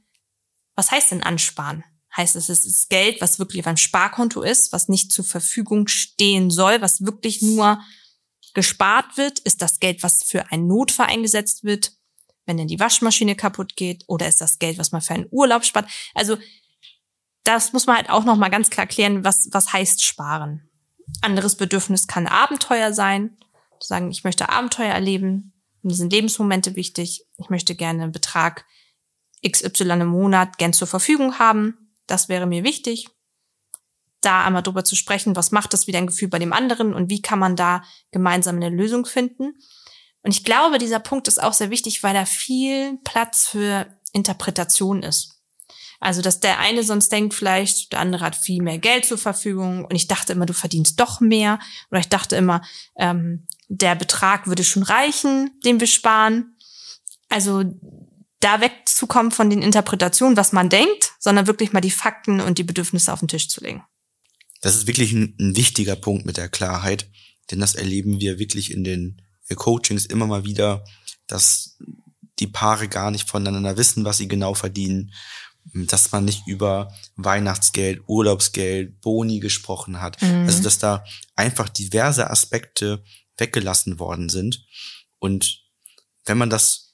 was 0.76 0.90
heißt 0.90 1.12
denn 1.12 1.22
ansparen? 1.22 1.84
Heißt 2.16 2.36
es, 2.36 2.50
es 2.50 2.66
ist 2.66 2.90
Geld, 2.90 3.22
was 3.22 3.38
wirklich 3.38 3.62
auf 3.62 3.68
einem 3.68 3.78
Sparkonto 3.78 4.42
ist, 4.42 4.72
was 4.72 4.88
nicht 4.88 5.12
zur 5.12 5.26
Verfügung 5.26 5.88
stehen 5.88 6.50
soll, 6.50 6.82
was 6.82 7.06
wirklich 7.06 7.42
nur 7.42 7.80
gespart 8.54 9.18
wird? 9.18 9.40
Ist 9.40 9.62
das 9.62 9.80
Geld, 9.80 10.04
was 10.04 10.24
für 10.24 10.52
einen 10.52 10.68
Notfall 10.68 11.08
eingesetzt 11.08 11.64
wird, 11.64 11.94
wenn 12.46 12.58
denn 12.58 12.68
die 12.68 12.80
Waschmaschine 12.80 13.36
kaputt 13.36 13.76
geht? 13.76 14.04
Oder 14.08 14.28
ist 14.28 14.42
das 14.42 14.60
Geld, 14.60 14.78
was 14.78 14.92
man 14.92 15.02
für 15.02 15.14
einen 15.14 15.28
Urlaub 15.32 15.66
spart? 15.66 15.90
Also 16.14 16.38
das 17.44 17.74
muss 17.74 17.88
man 17.88 17.98
halt 17.98 18.10
auch 18.10 18.24
noch 18.24 18.38
mal 18.38 18.50
ganz 18.50 18.70
klar 18.70 18.88
klären, 18.88 19.24
was, 19.24 19.50
was 19.52 19.74
heißt 19.74 20.04
sparen. 20.04 20.70
Anderes 21.22 21.56
Bedürfnis 21.56 22.08
kann 22.08 22.28
Abenteuer 22.28 22.94
sein. 22.94 23.38
Zu 23.80 23.88
sagen, 23.90 24.12
ich 24.12 24.24
möchte 24.24 24.50
Abenteuer 24.50 24.94
erleben. 24.94 25.54
Mir 25.82 25.94
sind 25.94 26.14
Lebensmomente 26.14 26.76
wichtig. 26.76 27.26
Ich 27.38 27.50
möchte 27.50 27.76
gerne 27.76 28.04
einen 28.04 28.12
Betrag 28.14 28.66
XY 29.46 29.84
im 29.92 30.08
Monat 30.08 30.58
gern 30.58 30.72
zur 30.72 30.88
Verfügung 30.88 31.40
haben. 31.40 31.94
Das 32.08 32.30
wäre 32.30 32.46
mir 32.46 32.64
wichtig. 32.64 33.10
Da 34.24 34.46
einmal 34.46 34.64
drüber 34.64 34.84
zu 34.84 34.96
sprechen, 34.96 35.36
was 35.36 35.52
macht 35.52 35.74
das 35.74 35.88
wieder 35.88 36.00
ein 36.00 36.08
Gefühl 36.08 36.30
bei 36.30 36.40
dem 36.40 36.54
anderen 36.54 36.94
und 36.94 37.10
wie 37.10 37.22
kann 37.22 37.40
man 37.40 37.56
da 37.56 37.84
gemeinsam 38.12 38.56
eine 38.56 38.70
Lösung 38.70 39.06
finden. 39.06 39.54
Und 40.24 40.32
ich 40.32 40.44
glaube, 40.44 40.78
dieser 40.78 41.00
Punkt 41.00 41.28
ist 41.28 41.44
auch 41.44 41.54
sehr 41.54 41.70
wichtig, 41.70 42.02
weil 42.04 42.14
da 42.14 42.26
viel 42.26 42.98
Platz 43.04 43.48
für 43.48 43.86
Interpretation 44.14 45.04
ist. 45.04 45.42
Also, 46.00 46.22
dass 46.22 46.40
der 46.40 46.60
eine 46.60 46.84
sonst 46.84 47.12
denkt 47.12 47.34
vielleicht, 47.34 47.94
der 47.94 48.00
andere 48.00 48.26
hat 48.26 48.36
viel 48.36 48.62
mehr 48.62 48.78
Geld 48.78 49.06
zur 49.06 49.18
Verfügung 49.18 49.86
und 49.86 49.96
ich 49.96 50.08
dachte 50.08 50.34
immer, 50.34 50.46
du 50.46 50.54
verdienst 50.54 51.00
doch 51.00 51.22
mehr. 51.22 51.60
Oder 51.92 52.02
ich 52.02 52.10
dachte 52.10 52.36
immer, 52.36 52.62
ähm, 52.98 53.48
der 53.70 53.96
Betrag 53.96 54.48
würde 54.48 54.64
schon 54.64 54.84
reichen, 54.84 55.52
den 55.64 55.80
wir 55.80 55.88
sparen. 55.88 56.58
Also 57.30 57.64
da 58.42 58.60
wegzukommen 58.60 59.32
von 59.32 59.50
den 59.50 59.62
Interpretationen, 59.62 60.36
was 60.36 60.52
man 60.52 60.70
denkt, 60.70 61.14
sondern 61.20 61.48
wirklich 61.48 61.72
mal 61.72 61.80
die 61.80 61.92
Fakten 61.92 62.42
und 62.42 62.58
die 62.58 62.64
Bedürfnisse 62.64 63.14
auf 63.14 63.20
den 63.20 63.30
Tisch 63.30 63.48
zu 63.48 63.62
legen. 63.62 63.84
Das 64.64 64.76
ist 64.76 64.88
wirklich 64.88 65.12
ein, 65.12 65.36
ein 65.40 65.56
wichtiger 65.58 65.98
Punkt 65.98 66.26
mit 66.26 66.38
der 66.38 66.48
Klarheit, 66.48 67.10
denn 67.52 67.60
das 67.60 67.76
erleben 67.76 68.22
wir 68.22 68.40
wirklich 68.40 68.72
in 68.72 68.84
den 68.84 69.22
Coachings 69.56 70.06
immer 70.06 70.26
mal 70.26 70.46
wieder, 70.46 70.84
dass 71.28 71.78
die 72.40 72.48
Paare 72.48 72.88
gar 72.88 73.12
nicht 73.12 73.30
voneinander 73.30 73.78
wissen, 73.78 74.06
was 74.06 74.18
sie 74.18 74.28
genau 74.28 74.54
verdienen, 74.54 75.14
dass 75.74 76.12
man 76.12 76.26
nicht 76.26 76.48
über 76.48 76.94
Weihnachtsgeld, 77.18 78.02
Urlaubsgeld, 78.08 79.02
Boni 79.02 79.40
gesprochen 79.40 80.02
hat. 80.02 80.22
Mhm. 80.22 80.46
Also 80.46 80.64
dass 80.64 80.78
da 80.78 81.04
einfach 81.36 81.70
diverse 81.70 82.30
Aspekte 82.30 83.04
weggelassen 83.38 84.00
worden 84.00 84.30
sind. 84.30 84.66
Und 85.20 85.62
wenn 86.26 86.38
man 86.38 86.50
das 86.50 86.93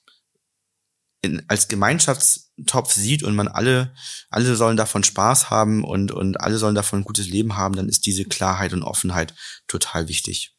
in, 1.21 1.43
als 1.47 1.67
Gemeinschaftstopf 1.67 2.93
sieht 2.93 3.23
und 3.23 3.35
man 3.35 3.47
alle, 3.47 3.93
alle 4.29 4.55
sollen 4.55 4.77
davon 4.77 5.03
Spaß 5.03 5.49
haben 5.49 5.83
und, 5.83 6.11
und 6.11 6.39
alle 6.39 6.57
sollen 6.57 6.75
davon 6.75 6.99
ein 6.99 7.05
gutes 7.05 7.27
Leben 7.27 7.57
haben, 7.57 7.75
dann 7.75 7.89
ist 7.89 8.05
diese 8.05 8.25
Klarheit 8.25 8.73
und 8.73 8.83
Offenheit 8.83 9.33
total 9.67 10.07
wichtig. 10.07 10.55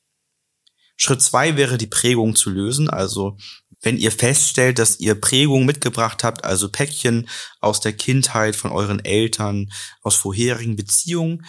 Schritt 0.97 1.23
zwei 1.23 1.57
wäre 1.57 1.79
die 1.79 1.87
Prägung 1.87 2.37
zu 2.37 2.51
lösen. 2.51 2.91
Also 2.91 3.39
wenn 3.81 3.97
ihr 3.97 4.13
feststellt, 4.13 4.79
dass 4.79 5.01
ihr 5.01 5.19
Prägung 5.19 5.65
mitgebracht 5.65 6.23
habt, 6.25 6.45
also 6.45 6.69
Päckchen 6.69 7.27
aus 7.61 7.81
der 7.81 7.95
Kindheit 7.95 8.55
von 8.55 8.71
euren 8.71 9.03
Eltern, 9.03 9.73
aus 10.03 10.17
vorherigen 10.17 10.77
Beziehungen, 10.77 11.47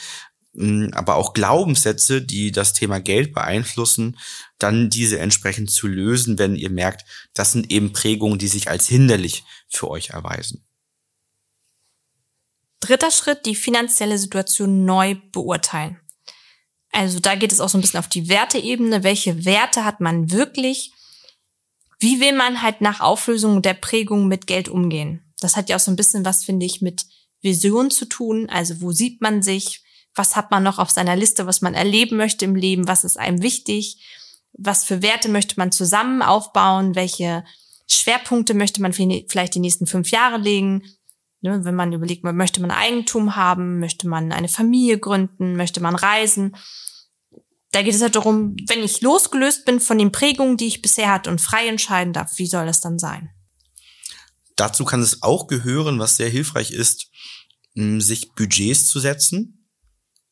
aber 0.53 1.15
auch 1.15 1.33
Glaubenssätze, 1.33 2.21
die 2.21 2.51
das 2.51 2.73
Thema 2.73 2.99
Geld 2.99 3.33
beeinflussen, 3.33 4.17
dann 4.59 4.89
diese 4.89 5.17
entsprechend 5.17 5.71
zu 5.71 5.87
lösen, 5.87 6.37
wenn 6.39 6.55
ihr 6.55 6.69
merkt, 6.69 7.05
das 7.33 7.53
sind 7.53 7.71
eben 7.71 7.93
Prägungen, 7.93 8.37
die 8.37 8.49
sich 8.49 8.69
als 8.69 8.87
hinderlich 8.87 9.43
für 9.69 9.89
euch 9.89 10.09
erweisen. 10.09 10.65
Dritter 12.81 13.11
Schritt, 13.11 13.45
die 13.45 13.55
finanzielle 13.55 14.17
Situation 14.17 14.85
neu 14.85 15.15
beurteilen. 15.31 15.99
Also 16.91 17.19
da 17.19 17.35
geht 17.35 17.53
es 17.53 17.61
auch 17.61 17.69
so 17.69 17.77
ein 17.77 17.81
bisschen 17.81 17.99
auf 17.99 18.09
die 18.09 18.27
Werteebene. 18.27 19.03
Welche 19.03 19.45
Werte 19.45 19.85
hat 19.85 20.01
man 20.01 20.31
wirklich? 20.31 20.91
Wie 21.99 22.19
will 22.19 22.33
man 22.33 22.61
halt 22.61 22.81
nach 22.81 22.99
Auflösung 22.99 23.61
der 23.61 23.75
Prägung 23.75 24.27
mit 24.27 24.47
Geld 24.47 24.67
umgehen? 24.67 25.23
Das 25.39 25.55
hat 25.55 25.69
ja 25.69 25.77
auch 25.77 25.79
so 25.79 25.91
ein 25.91 25.95
bisschen 25.95 26.25
was, 26.25 26.43
finde 26.43 26.65
ich, 26.65 26.81
mit 26.81 27.05
Vision 27.41 27.91
zu 27.91 28.05
tun. 28.05 28.49
Also 28.49 28.81
wo 28.81 28.91
sieht 28.91 29.21
man 29.21 29.41
sich? 29.41 29.83
Was 30.15 30.35
hat 30.35 30.51
man 30.51 30.63
noch 30.63 30.79
auf 30.79 30.89
seiner 30.89 31.15
Liste, 31.15 31.47
was 31.47 31.61
man 31.61 31.73
erleben 31.73 32.17
möchte 32.17 32.45
im 32.45 32.55
Leben? 32.55 32.87
Was 32.87 33.03
ist 33.03 33.17
einem 33.17 33.41
wichtig? 33.41 34.05
Was 34.53 34.83
für 34.83 35.01
Werte 35.01 35.29
möchte 35.29 35.55
man 35.57 35.71
zusammen 35.71 36.21
aufbauen? 36.21 36.95
Welche 36.95 37.43
Schwerpunkte 37.87 38.53
möchte 38.53 38.81
man 38.81 38.93
vielleicht 38.93 39.55
die 39.55 39.59
nächsten 39.59 39.87
fünf 39.87 40.11
Jahre 40.11 40.37
legen? 40.37 40.83
Ne, 41.41 41.65
wenn 41.65 41.75
man 41.75 41.91
überlegt, 41.91 42.23
möchte 42.23 42.61
man 42.61 42.69
Eigentum 42.69 43.35
haben, 43.35 43.79
möchte 43.79 44.07
man 44.07 44.31
eine 44.31 44.47
Familie 44.47 44.99
gründen, 44.99 45.55
möchte 45.55 45.81
man 45.81 45.95
reisen. 45.95 46.55
Da 47.71 47.81
geht 47.81 47.95
es 47.95 48.01
halt 48.01 48.15
darum, 48.15 48.55
wenn 48.67 48.83
ich 48.83 49.01
losgelöst 49.01 49.65
bin 49.65 49.79
von 49.79 49.97
den 49.97 50.11
Prägungen, 50.11 50.57
die 50.57 50.67
ich 50.67 50.81
bisher 50.81 51.09
hatte 51.09 51.29
und 51.31 51.41
frei 51.41 51.67
entscheiden 51.67 52.13
darf, 52.13 52.37
wie 52.37 52.45
soll 52.45 52.65
das 52.65 52.81
dann 52.81 52.99
sein? 52.99 53.31
Dazu 54.55 54.85
kann 54.85 55.01
es 55.01 55.23
auch 55.23 55.47
gehören, 55.47 55.97
was 55.97 56.17
sehr 56.17 56.29
hilfreich 56.29 56.71
ist, 56.71 57.09
sich 57.73 58.33
Budgets 58.33 58.87
zu 58.87 58.99
setzen. 58.99 59.60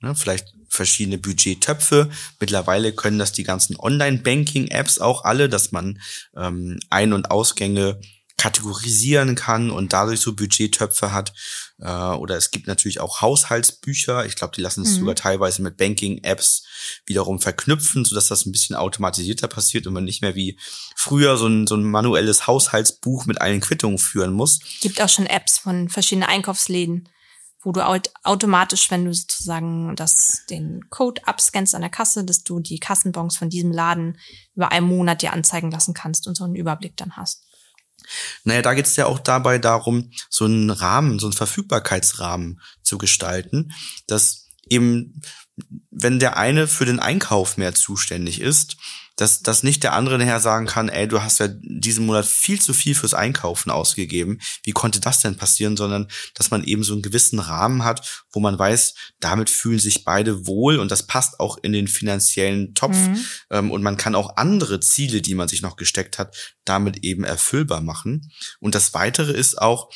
Ne, 0.01 0.15
vielleicht 0.15 0.53
verschiedene 0.69 1.17
Budgettöpfe. 1.17 2.09
Mittlerweile 2.39 2.93
können 2.93 3.19
das 3.19 3.33
die 3.33 3.43
ganzen 3.43 3.75
Online-Banking-Apps 3.77 4.99
auch 4.99 5.25
alle, 5.25 5.49
dass 5.49 5.71
man 5.71 5.99
ähm, 6.37 6.79
Ein- 6.89 7.13
und 7.13 7.31
Ausgänge 7.31 7.99
kategorisieren 8.37 9.35
kann 9.35 9.69
und 9.69 9.91
dadurch 9.91 10.21
so 10.21 10.33
Budgettöpfe 10.33 11.11
hat. 11.11 11.33
Äh, 11.79 11.91
oder 11.91 12.37
es 12.37 12.51
gibt 12.51 12.67
natürlich 12.67 13.01
auch 13.01 13.19
Haushaltsbücher. 13.19 14.25
Ich 14.25 14.35
glaube, 14.35 14.53
die 14.55 14.61
lassen 14.61 14.83
es 14.83 14.91
mhm. 14.91 14.99
sogar 14.99 15.15
teilweise 15.15 15.61
mit 15.61 15.75
Banking-Apps 15.75 16.63
wiederum 17.05 17.41
verknüpfen, 17.41 18.05
sodass 18.05 18.29
das 18.29 18.45
ein 18.45 18.53
bisschen 18.53 18.77
automatisierter 18.77 19.49
passiert 19.49 19.85
und 19.85 19.93
man 19.93 20.05
nicht 20.05 20.21
mehr 20.21 20.35
wie 20.35 20.57
früher 20.95 21.35
so 21.35 21.47
ein, 21.47 21.67
so 21.67 21.75
ein 21.75 21.83
manuelles 21.83 22.47
Haushaltsbuch 22.47 23.25
mit 23.25 23.41
allen 23.41 23.59
Quittungen 23.59 23.97
führen 23.97 24.31
muss. 24.31 24.59
Gibt 24.79 25.01
auch 25.01 25.09
schon 25.09 25.25
Apps 25.25 25.57
von 25.57 25.89
verschiedenen 25.89 26.29
Einkaufsläden 26.29 27.09
wo 27.61 27.71
du 27.71 27.85
automatisch, 28.23 28.89
wenn 28.89 29.05
du 29.05 29.13
sozusagen 29.13 29.95
das, 29.95 30.45
den 30.49 30.89
Code 30.89 31.27
abscannst 31.27 31.75
an 31.75 31.81
der 31.81 31.89
Kasse, 31.89 32.23
dass 32.23 32.43
du 32.43 32.59
die 32.59 32.79
Kassenbons 32.79 33.37
von 33.37 33.49
diesem 33.49 33.71
Laden 33.71 34.17
über 34.55 34.71
einen 34.71 34.87
Monat 34.87 35.21
dir 35.21 35.33
anzeigen 35.33 35.69
lassen 35.69 35.93
kannst 35.93 36.27
und 36.27 36.35
so 36.35 36.45
einen 36.45 36.55
Überblick 36.55 36.95
dann 36.95 37.17
hast. 37.17 37.43
Naja, 38.43 38.61
da 38.61 38.73
geht 38.73 38.85
es 38.85 38.95
ja 38.95 39.05
auch 39.05 39.19
dabei 39.19 39.57
darum, 39.57 40.11
so 40.29 40.45
einen 40.45 40.69
Rahmen, 40.69 41.19
so 41.19 41.27
einen 41.27 41.33
Verfügbarkeitsrahmen 41.33 42.61
zu 42.81 42.97
gestalten, 42.97 43.73
dass 44.07 44.49
eben, 44.69 45.21
wenn 45.91 46.19
der 46.19 46.37
eine 46.37 46.67
für 46.67 46.85
den 46.85 46.99
Einkauf 46.99 47.57
mehr 47.57 47.75
zuständig 47.75 48.39
ist, 48.39 48.77
dass, 49.19 49.41
dass 49.41 49.63
nicht 49.63 49.83
der 49.83 49.93
andere 49.93 50.17
nachher 50.17 50.39
sagen 50.39 50.65
kann, 50.65 50.87
ey, 50.87 51.05
du 51.05 51.21
hast 51.21 51.39
ja 51.39 51.49
diesen 51.49 52.05
Monat 52.05 52.25
viel 52.25 52.61
zu 52.61 52.73
viel 52.73 52.95
fürs 52.95 53.13
Einkaufen 53.13 53.69
ausgegeben. 53.69 54.39
Wie 54.63 54.71
konnte 54.71 55.01
das 55.01 55.19
denn 55.19 55.35
passieren? 55.35 55.75
Sondern, 55.75 56.07
dass 56.35 56.51
man 56.51 56.63
eben 56.63 56.83
so 56.83 56.93
einen 56.93 57.01
gewissen 57.01 57.39
Rahmen 57.39 57.83
hat, 57.83 58.25
wo 58.31 58.39
man 58.39 58.57
weiß, 58.57 58.95
damit 59.19 59.49
fühlen 59.49 59.79
sich 59.79 60.05
beide 60.05 60.47
wohl 60.47 60.79
und 60.79 60.89
das 60.89 61.05
passt 61.05 61.41
auch 61.41 61.57
in 61.61 61.73
den 61.73 61.89
finanziellen 61.89 62.73
Topf. 62.75 62.95
Mhm. 62.95 63.25
Ähm, 63.49 63.71
und 63.71 63.83
man 63.83 63.97
kann 63.97 64.15
auch 64.15 64.37
andere 64.37 64.79
Ziele, 64.79 65.21
die 65.21 65.35
man 65.35 65.49
sich 65.49 65.61
noch 65.61 65.75
gesteckt 65.75 66.17
hat, 66.17 66.57
damit 66.63 67.03
eben 67.03 67.25
erfüllbar 67.25 67.81
machen. 67.81 68.31
Und 68.61 68.73
das 68.73 68.93
weitere 68.93 69.33
ist 69.33 69.61
auch, 69.61 69.89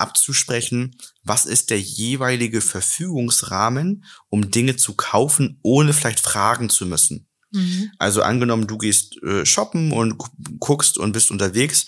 abzusprechen, 0.00 0.96
was 1.24 1.44
ist 1.44 1.70
der 1.70 1.80
jeweilige 1.80 2.60
Verfügungsrahmen, 2.60 4.04
um 4.28 4.52
Dinge 4.52 4.76
zu 4.76 4.94
kaufen, 4.94 5.58
ohne 5.62 5.92
vielleicht 5.92 6.20
fragen 6.20 6.70
zu 6.70 6.86
müssen. 6.86 7.27
Mhm. 7.50 7.90
Also 7.98 8.22
angenommen, 8.22 8.66
du 8.66 8.78
gehst 8.78 9.22
äh, 9.22 9.46
shoppen 9.46 9.92
und 9.92 10.18
guckst 10.58 10.98
und 10.98 11.12
bist 11.12 11.30
unterwegs 11.30 11.86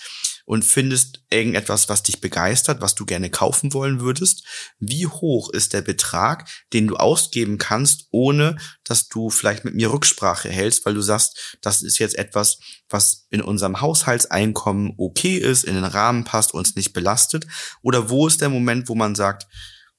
und 0.51 0.65
findest 0.65 1.23
irgendetwas, 1.31 1.89
was 1.89 2.03
dich 2.03 2.21
begeistert, 2.21 2.81
was 2.81 2.97
du 2.97 3.07
gerne 3.07 3.31
kaufen 3.31 3.73
wollen 3.73 4.01
würdest. 4.01 4.45
Wie 4.81 5.07
hoch 5.07 5.51
ist 5.51 5.75
der 5.75 5.83
Betrag, 5.83 6.49
den 6.73 6.89
du 6.89 6.97
ausgeben 6.97 7.57
kannst, 7.57 8.09
ohne 8.11 8.57
dass 8.83 9.09
du 9.09 9.31
vielleicht 9.31 9.65
mit 9.65 9.75
mir 9.75 9.93
Rücksprache 9.93 10.49
hältst, 10.49 10.85
weil 10.85 10.95
du 10.95 11.03
sagst, 11.03 11.59
das 11.61 11.83
ist 11.83 11.99
jetzt 11.99 12.19
etwas, 12.19 12.59
was 12.89 13.29
in 13.31 13.43
unserem 13.43 13.81
Haushaltseinkommen 13.81 14.95
okay 14.97 15.37
ist, 15.37 15.63
in 15.63 15.77
den 15.77 15.85
Rahmen 15.85 16.25
passt, 16.25 16.53
uns 16.53 16.75
nicht 16.75 16.95
belastet? 16.95 17.47
Oder 17.83 18.11
wo 18.11 18.27
ist 18.27 18.41
der 18.41 18.49
Moment, 18.49 18.89
wo 18.89 18.97
man 18.97 19.15
sagt, 19.15 19.47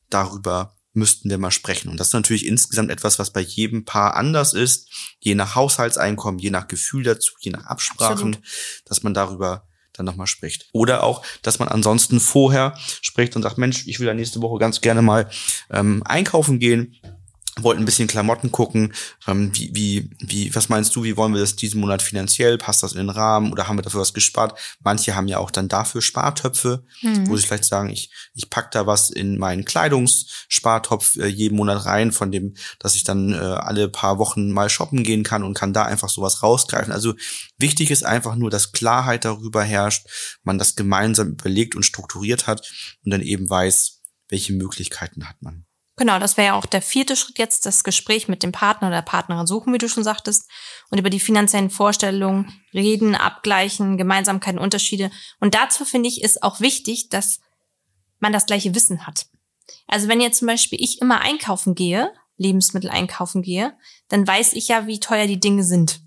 darüber 0.10 0.76
müssten 0.94 1.30
wir 1.30 1.38
mal 1.38 1.52
sprechen. 1.52 1.90
Und 1.90 2.00
das 2.00 2.08
ist 2.08 2.14
natürlich 2.14 2.46
insgesamt 2.46 2.92
etwas, 2.92 3.20
was 3.20 3.32
bei 3.32 3.42
jedem 3.42 3.86
Paar 3.86 4.16
anders 4.16 4.54
ist, 4.54 4.90
je 5.20 5.36
nach 5.36 5.56
Haushaltseinkommen, 5.56 6.40
je 6.40 6.50
nach 6.50 6.68
Gefühl 6.68 7.04
dazu, 7.04 7.34
je 7.40 7.52
nach 7.52 7.66
Absprachen, 7.66 8.36
Absolut. 8.36 8.40
dass 8.86 9.04
man 9.04 9.14
darüber 9.14 9.68
dann 9.94 10.06
nochmal 10.06 10.28
spricht. 10.28 10.68
Oder 10.72 11.04
auch, 11.04 11.26
dass 11.42 11.60
man 11.60 11.68
ansonsten 11.68 12.20
vorher 12.20 12.78
spricht 13.02 13.36
und 13.36 13.42
sagt, 13.42 13.58
Mensch, 13.58 13.88
ich 13.88 14.00
will 14.00 14.08
ja 14.08 14.14
nächste 14.14 14.42
Woche 14.42 14.60
ganz 14.60 14.82
gerne 14.82 15.02
mal 15.02 15.30
ähm, 15.70 16.02
einkaufen 16.06 16.60
gehen 16.60 16.96
wollten 17.60 17.82
ein 17.82 17.86
bisschen 17.86 18.08
Klamotten 18.08 18.52
gucken. 18.52 18.94
Ähm, 19.28 19.52
wie, 19.54 19.72
wie, 19.74 20.10
wie, 20.20 20.56
was 20.56 20.70
meinst 20.70 20.96
du, 20.96 21.04
wie 21.04 21.18
wollen 21.18 21.34
wir 21.34 21.42
das 21.42 21.56
diesen 21.56 21.82
Monat 21.82 22.02
finanziell? 22.02 22.58
Passt 22.58 22.82
das 22.82 22.94
in 22.94 23.00
den 23.00 23.10
Rahmen 23.10 23.52
oder 23.52 23.68
haben 23.68 23.78
wir 23.78 23.82
dafür 23.82 24.02
was 24.02 24.14
gespart? 24.14 24.58
Manche 24.82 25.16
haben 25.16 25.28
ja 25.28 25.38
auch 25.38 25.52
dann 25.52 25.68
dafür 25.68 26.02
Spartöpfe, 26.02 26.86
mhm. 27.02 27.28
wo 27.28 27.36
sie 27.36 27.46
vielleicht 27.46 27.66
sagen, 27.66 27.90
ich, 27.90 28.10
ich 28.34 28.50
pack 28.50 28.72
da 28.72 28.88
was 28.88 29.10
in 29.10 29.38
meinen 29.38 29.66
Kleidungsspartopf 29.66 31.18
äh, 31.18 31.28
jeden 31.28 31.58
Monat 31.58 31.86
rein, 31.86 32.12
von 32.12 32.32
dem, 32.32 32.54
dass 32.80 32.96
ich 32.96 33.04
dann 33.04 33.34
äh, 33.34 33.38
alle 33.38 33.90
paar 33.90 34.18
Wochen 34.18 34.52
mal 34.52 34.70
shoppen 34.70 35.04
gehen 35.04 35.24
kann 35.24 35.44
und 35.44 35.54
kann 35.54 35.74
da 35.74 35.84
einfach 35.84 36.10
sowas 36.10 36.44
rausgreifen. 36.44 36.94
Also 36.94 37.16
wichtig 37.58 37.92
ist 37.92 38.04
einfach 38.04 38.36
nur, 38.36 38.50
dass 38.50 38.72
Klarheit 38.72 39.26
darüber 39.26 39.64
herrscht, 39.64 40.08
man 40.44 40.58
das 40.58 40.76
gemeinsam 40.76 41.32
überlegt 41.32 41.76
und 41.76 41.84
strukturiert 41.84 42.48
hat 42.48 42.72
und 43.04 43.12
dann 43.12 43.22
eben 43.22 43.50
weiß, 43.50 44.02
welche 44.30 44.54
Möglichkeiten 44.54 45.28
hat 45.28 45.42
man. 45.42 45.66
Genau, 45.98 46.20
das 46.20 46.38
wäre 46.38 46.48
ja 46.48 46.54
auch 46.56 46.66
der 46.66 46.82
vierte 46.82 47.16
Schritt 47.16 47.38
jetzt, 47.38 47.66
das 47.66 47.84
Gespräch 47.84 48.28
mit 48.28 48.44
dem 48.44 48.52
Partner 48.52 48.88
oder 48.88 48.98
der 48.98 49.02
Partnerin 49.04 49.46
suchen, 49.46 49.74
wie 49.74 49.78
du 49.78 49.90
schon 49.90 50.04
sagtest, 50.04 50.50
und 50.90 50.98
über 50.98 51.10
die 51.10 51.20
finanziellen 51.20 51.70
Vorstellungen 51.70 52.52
reden, 52.74 53.16
abgleichen, 53.16 53.98
Gemeinsamkeiten, 53.98 54.60
Unterschiede. 54.60 55.12
Und 55.40 55.54
dazu 55.54 55.86
finde 55.86 56.10
ich, 56.10 56.24
ist 56.24 56.44
auch 56.44 56.60
wichtig, 56.60 57.10
dass 57.10 57.40
man 58.20 58.34
das 58.34 58.46
gleiche 58.46 58.74
Wissen 58.74 59.06
hat. 59.06 59.28
Also 59.88 60.08
wenn 60.08 60.22
jetzt 60.22 60.40
zum 60.40 60.48
Beispiel 60.48 60.80
ich 60.82 61.02
immer 61.02 61.22
einkaufen 61.22 61.76
gehe, 61.76 62.12
Lebensmittel 62.38 62.90
einkaufen 62.90 63.42
gehe, 63.42 63.78
dann 64.08 64.26
weiß 64.26 64.54
ich 64.54 64.70
ja, 64.70 64.88
wie 64.88 65.00
teuer 65.00 65.28
die 65.28 65.40
Dinge 65.40 65.64
sind. 65.64 66.02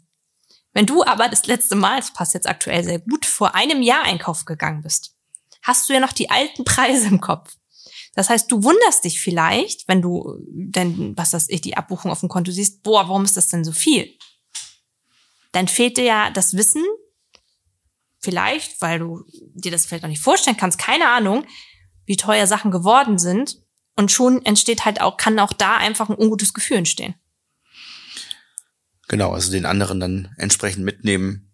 Wenn 0.73 0.87
du 0.87 1.05
aber 1.05 1.29
das 1.29 1.47
letzte 1.47 1.77
Mal, 1.77 1.99
das 1.99 2.13
passt 2.13 2.35
jetzt 2.35 2.49
aktuell 2.49 2.83
sehr 2.83 2.99
gut, 2.99 3.27
vor 3.27 3.55
einem 3.55 3.81
Jahr 3.81 4.03
einkaufen 4.03 4.45
gegangen 4.45 4.83
bist, 4.83 5.15
hast 5.63 5.89
du 5.89 5.93
ja 5.93 6.01
noch 6.01 6.13
die 6.13 6.31
alten 6.31 6.65
Preise 6.65 7.07
im 7.07 7.21
Kopf. 7.21 7.57
Das 8.15 8.31
heißt, 8.31 8.51
du 8.51 8.63
wunderst 8.63 9.05
dich 9.05 9.21
vielleicht, 9.21 9.89
wenn 9.89 10.03
du 10.03 10.37
denn, 10.49 11.17
was 11.17 11.31
das 11.31 11.49
ich, 11.49 11.61
die 11.61 11.77
Abbuchung 11.77 12.11
auf 12.11 12.21
dem 12.21 12.29
Konto 12.29 12.53
siehst, 12.53 12.83
boah, 12.83 13.09
warum 13.09 13.25
ist 13.25 13.37
das 13.37 13.49
denn 13.49 13.65
so 13.65 13.73
viel? 13.73 14.17
Dann 15.53 15.69
fehlt 15.69 15.97
dir 15.97 16.05
ja 16.05 16.31
das 16.31 16.57
Wissen, 16.57 16.85
vielleicht, 18.21 18.81
weil 18.81 18.99
du 18.99 19.25
dir 19.55 19.71
das 19.71 19.87
vielleicht 19.87 20.03
noch 20.03 20.11
nicht 20.11 20.23
vorstellen 20.23 20.57
kannst, 20.57 20.79
keine 20.79 21.09
Ahnung, 21.11 21.47
wie 22.07 22.17
teuer 22.17 22.47
Sachen 22.47 22.71
geworden 22.71 23.19
sind. 23.19 23.63
Und 23.97 24.11
schon 24.11 24.45
entsteht 24.45 24.85
halt 24.85 25.01
auch, 25.01 25.17
kann 25.17 25.39
auch 25.39 25.53
da 25.53 25.77
einfach 25.77 26.09
ein 26.09 26.19
ungutes 26.19 26.53
Gefühl 26.53 26.79
entstehen. 26.79 27.15
Genau, 29.07 29.31
also 29.31 29.53
den 29.53 29.67
anderen 29.67 30.01
dann 30.01 30.35
entsprechend 30.37 30.85
mitnehmen, 30.85 31.54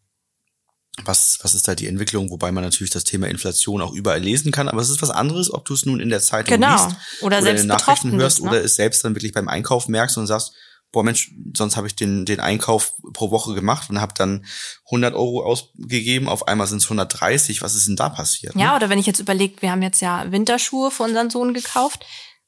was, 1.05 1.39
was 1.43 1.55
ist 1.55 1.67
da 1.69 1.75
die 1.75 1.87
Entwicklung, 1.87 2.31
wobei 2.31 2.53
man 2.53 2.65
natürlich 2.65 2.91
das 2.91 3.05
Thema 3.05 3.29
Inflation 3.29 3.81
auch 3.81 3.93
überall 3.93 4.21
lesen 4.21 4.53
kann, 4.53 4.69
aber 4.69 4.83
es 4.83 4.91
ist 4.91 5.03
was 5.03 5.11
anderes, 5.11 5.53
ob 5.53 5.65
du 5.65 5.75
es 5.75 5.87
nun 5.87 6.01
in 6.01 6.11
der 6.11 6.21
Zeitung 6.21 6.55
genau. 6.55 6.73
liest 6.73 6.97
oder, 7.21 7.39
oder 7.39 7.43
selbst 7.43 7.63
in 7.63 7.69
den 7.69 7.77
Nachrichten 7.77 8.13
hörst 8.13 8.37
bist, 8.37 8.45
ne? 8.45 8.51
oder 8.51 8.65
es 8.65 8.77
selbst 8.77 9.05
dann 9.05 9.15
wirklich 9.15 9.33
beim 9.33 9.49
Einkauf 9.49 9.89
merkst 9.89 10.19
und 10.19 10.27
sagst, 10.27 10.53
boah 10.93 11.05
Mensch, 11.05 11.33
sonst 11.57 11.77
habe 11.77 11.87
ich 11.87 11.95
den, 11.95 12.25
den 12.25 12.41
Einkauf 12.41 12.95
pro 13.13 13.31
Woche 13.31 13.55
gemacht 13.55 13.91
und 13.91 14.01
habe 14.01 14.15
dann 14.17 14.45
100 14.87 15.15
Euro 15.15 15.45
ausgegeben, 15.45 16.29
auf 16.29 16.49
einmal 16.49 16.67
sind 16.67 16.79
es 16.79 16.87
130, 16.87 17.63
was 17.63 17.75
ist 17.75 17.87
denn 17.87 17.97
da 17.97 18.09
passiert? 18.09 18.55
Ja, 18.57 18.71
ne? 18.71 18.77
oder 18.77 18.91
wenn 18.91 18.99
ich 18.99 19.07
jetzt 19.07 19.21
überlege, 19.21 19.63
wir 19.63 19.71
haben 19.71 19.83
jetzt 19.83 20.01
ja 20.01 20.31
Winterschuhe 20.31 20.91
für 20.91 21.05
unseren 21.05 21.31
Sohn 21.31 21.55
gekauft, 21.55 22.05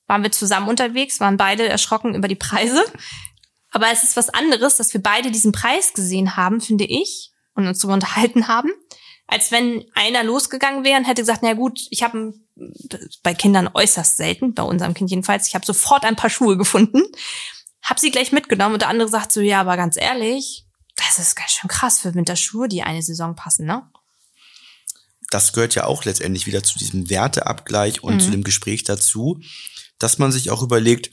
waren 0.09 0.24
wir 0.24 0.33
zusammen 0.33 0.68
unterwegs, 0.68 1.20
waren 1.20 1.37
beide 1.37 1.68
erschrocken 1.68 2.14
über 2.14 2.28
die 2.28 2.35
Preise, 2.35 2.83
aber 3.70 3.87
es 3.92 4.02
ist 4.02 4.16
was 4.16 4.28
anderes, 4.28 4.76
dass 4.76 4.92
wir 4.92 5.02
beide 5.02 5.31
diesen 5.31 5.52
Preis 5.52 5.94
gesehen 5.94 6.37
haben, 6.37 6.61
finde 6.61 6.85
ich, 6.85 7.32
und 7.54 7.66
uns 7.66 7.78
darüber 7.78 7.94
unterhalten 7.94 8.48
haben, 8.48 8.70
als 9.26 9.50
wenn 9.50 9.84
einer 9.94 10.24
losgegangen 10.24 10.84
wäre 10.84 10.98
und 10.98 11.04
hätte 11.04 11.22
gesagt, 11.22 11.42
na 11.42 11.54
gut, 11.54 11.80
ich 11.90 12.02
habe 12.02 12.34
bei 13.22 13.34
Kindern 13.34 13.70
äußerst 13.72 14.16
selten, 14.16 14.54
bei 14.54 14.62
unserem 14.62 14.94
Kind 14.94 15.10
jedenfalls, 15.10 15.48
ich 15.48 15.54
habe 15.54 15.66
sofort 15.66 16.04
ein 16.04 16.16
paar 16.16 16.30
Schuhe 16.30 16.56
gefunden, 16.56 17.02
habe 17.82 18.00
sie 18.00 18.10
gleich 18.10 18.32
mitgenommen 18.32 18.74
und 18.74 18.82
der 18.82 18.88
andere 18.88 19.08
sagt 19.08 19.32
so, 19.32 19.40
ja, 19.40 19.60
aber 19.60 19.76
ganz 19.76 19.96
ehrlich, 19.96 20.66
das 20.96 21.18
ist 21.18 21.34
ganz 21.34 21.52
schön 21.52 21.68
krass 21.68 22.00
für 22.00 22.14
Winterschuhe, 22.14 22.68
die 22.68 22.82
eine 22.82 23.02
Saison 23.02 23.34
passen, 23.34 23.66
ne? 23.66 23.88
Das 25.30 25.54
gehört 25.54 25.74
ja 25.74 25.86
auch 25.86 26.04
letztendlich 26.04 26.46
wieder 26.46 26.62
zu 26.62 26.78
diesem 26.78 27.08
Werteabgleich 27.08 28.02
und 28.02 28.16
mhm. 28.16 28.20
zu 28.20 28.30
dem 28.30 28.44
Gespräch 28.44 28.84
dazu, 28.84 29.40
dass 29.98 30.18
man 30.18 30.30
sich 30.30 30.50
auch 30.50 30.62
überlegt, 30.62 31.10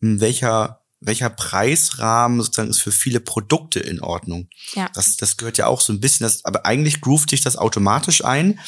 in 0.00 0.20
welcher 0.20 0.83
welcher 1.04 1.30
Preisrahmen 1.30 2.40
sozusagen 2.40 2.70
ist 2.70 2.82
für 2.82 2.92
viele 2.92 3.20
Produkte 3.20 3.80
in 3.80 4.00
Ordnung. 4.00 4.48
Ja. 4.74 4.88
Das, 4.94 5.16
das 5.16 5.36
gehört 5.36 5.58
ja 5.58 5.66
auch 5.66 5.80
so 5.80 5.92
ein 5.92 6.00
bisschen, 6.00 6.24
das, 6.24 6.44
aber 6.44 6.66
eigentlich 6.66 7.00
groovt 7.00 7.30
sich 7.30 7.40
das 7.40 7.56
automatisch 7.56 8.24
ein 8.24 8.58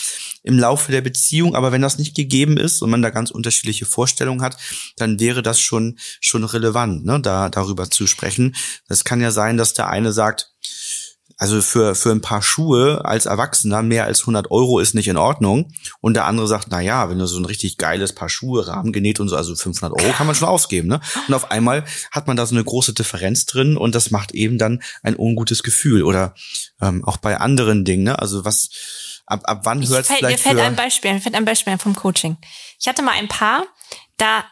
im 0.42 0.58
Laufe 0.58 0.92
der 0.92 1.00
Beziehung. 1.00 1.54
Aber 1.54 1.72
wenn 1.72 1.82
das 1.82 1.98
nicht 1.98 2.14
gegeben 2.14 2.56
ist 2.56 2.82
und 2.82 2.90
man 2.90 3.02
da 3.02 3.10
ganz 3.10 3.30
unterschiedliche 3.30 3.86
Vorstellungen 3.86 4.42
hat, 4.42 4.56
dann 4.96 5.18
wäre 5.18 5.42
das 5.42 5.60
schon, 5.60 5.98
schon 6.20 6.44
relevant, 6.44 7.04
ne, 7.04 7.20
da, 7.20 7.48
darüber 7.48 7.90
zu 7.90 8.06
sprechen. 8.06 8.54
Das 8.88 9.04
kann 9.04 9.20
ja 9.20 9.30
sein, 9.30 9.56
dass 9.56 9.72
der 9.72 9.88
eine 9.88 10.12
sagt, 10.12 10.52
also 11.38 11.60
für, 11.60 11.94
für 11.94 12.12
ein 12.12 12.22
paar 12.22 12.40
Schuhe 12.40 13.04
als 13.04 13.26
Erwachsener 13.26 13.82
mehr 13.82 14.04
als 14.04 14.20
100 14.20 14.50
Euro 14.50 14.78
ist 14.78 14.94
nicht 14.94 15.08
in 15.08 15.18
Ordnung. 15.18 15.70
Und 16.00 16.14
der 16.14 16.24
andere 16.24 16.48
sagt, 16.48 16.68
na 16.70 16.80
ja, 16.80 17.10
wenn 17.10 17.18
du 17.18 17.26
so 17.26 17.38
ein 17.38 17.44
richtig 17.44 17.76
geiles 17.76 18.14
Paar 18.14 18.30
Schuhe, 18.30 18.66
Rahmen 18.66 18.92
genäht 18.92 19.20
und 19.20 19.28
so, 19.28 19.36
also 19.36 19.54
500 19.54 20.00
Euro 20.00 20.12
kann 20.12 20.26
man 20.26 20.34
schon 20.34 20.48
ausgeben, 20.48 20.88
ne? 20.88 21.00
Und 21.28 21.34
auf 21.34 21.50
einmal 21.50 21.84
hat 22.10 22.26
man 22.26 22.36
da 22.36 22.46
so 22.46 22.54
eine 22.54 22.64
große 22.64 22.94
Differenz 22.94 23.44
drin 23.44 23.76
und 23.76 23.94
das 23.94 24.10
macht 24.10 24.32
eben 24.32 24.56
dann 24.56 24.82
ein 25.02 25.14
ungutes 25.16 25.62
Gefühl. 25.62 26.04
Oder 26.04 26.34
ähm, 26.80 27.04
auch 27.04 27.18
bei 27.18 27.36
anderen 27.36 27.84
Dingen, 27.84 28.04
ne? 28.04 28.18
Also 28.18 28.46
was, 28.46 28.70
ab, 29.26 29.42
ab 29.44 29.60
wann 29.64 29.86
hört 29.86 30.08
es 30.08 30.16
vielleicht 30.16 30.38
Mir 30.38 30.50
fällt 30.50 30.60
ein 30.60 30.76
Beispiel, 30.76 31.12
mir 31.12 31.20
fällt 31.20 31.34
ein 31.34 31.44
Beispiel 31.44 31.76
vom 31.76 31.94
Coaching. 31.94 32.38
Ich 32.80 32.88
hatte 32.88 33.02
mal 33.02 33.12
ein 33.12 33.28
Paar, 33.28 33.66
da 34.16 34.44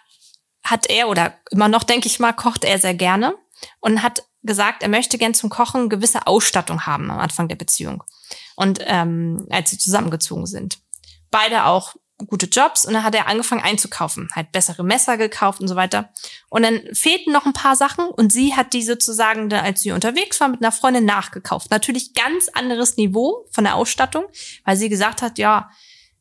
hat 0.62 0.90
er 0.90 1.08
oder 1.08 1.34
immer 1.50 1.68
noch, 1.68 1.84
denke 1.84 2.08
ich 2.08 2.20
mal, 2.20 2.32
kocht 2.32 2.64
er 2.64 2.78
sehr 2.78 2.94
gerne 2.94 3.34
und 3.80 4.02
hat 4.02 4.22
gesagt, 4.44 4.82
er 4.82 4.88
möchte 4.88 5.18
gern 5.18 5.34
zum 5.34 5.50
Kochen 5.50 5.88
gewisse 5.88 6.26
Ausstattung 6.26 6.86
haben 6.86 7.10
am 7.10 7.18
Anfang 7.18 7.48
der 7.48 7.56
Beziehung. 7.56 8.04
Und 8.56 8.80
ähm, 8.84 9.46
als 9.50 9.70
sie 9.70 9.78
zusammengezogen 9.78 10.46
sind. 10.46 10.78
Beide 11.30 11.64
auch 11.64 11.94
gute 12.18 12.46
Jobs 12.46 12.84
und 12.84 12.94
dann 12.94 13.02
hat 13.02 13.14
er 13.14 13.26
angefangen 13.26 13.62
einzukaufen, 13.62 14.28
halt 14.34 14.52
bessere 14.52 14.84
Messer 14.84 15.16
gekauft 15.16 15.60
und 15.60 15.68
so 15.68 15.74
weiter. 15.74 16.10
Und 16.48 16.62
dann 16.62 16.80
fehlten 16.92 17.32
noch 17.32 17.44
ein 17.44 17.52
paar 17.52 17.74
Sachen 17.74 18.06
und 18.06 18.32
sie 18.32 18.54
hat 18.54 18.72
die 18.72 18.82
sozusagen, 18.82 19.52
als 19.52 19.82
sie 19.82 19.90
unterwegs 19.90 20.38
war, 20.40 20.48
mit 20.48 20.62
einer 20.62 20.72
Freundin 20.72 21.04
nachgekauft. 21.04 21.70
Natürlich 21.70 22.14
ganz 22.14 22.48
anderes 22.48 22.96
Niveau 22.96 23.46
von 23.50 23.64
der 23.64 23.74
Ausstattung, 23.74 24.24
weil 24.64 24.76
sie 24.76 24.88
gesagt 24.88 25.22
hat, 25.22 25.38
ja, 25.38 25.70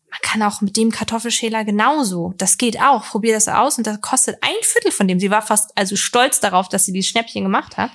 man 0.09 0.19
kann 0.21 0.43
auch 0.43 0.62
mit 0.62 0.77
dem 0.77 0.91
Kartoffelschäler 0.91 1.63
genauso. 1.63 2.33
Das 2.38 2.59
geht 2.59 2.79
auch. 2.79 3.03
Probier 3.05 3.33
das 3.33 3.47
aus 3.47 3.79
und 3.79 3.88
das 3.88 3.99
kostet 3.99 4.38
ein 4.41 4.53
Viertel 4.62 4.91
von 4.91 5.07
dem. 5.07 5.19
Sie 5.19 5.31
war 5.31 5.41
fast 5.41 5.75
also 5.75 5.95
stolz 5.95 6.39
darauf, 6.39 6.69
dass 6.69 6.86
sie 6.86 6.93
dieses 6.93 7.09
Schnäppchen 7.09 7.43
gemacht 7.43 7.77
hat. 7.77 7.89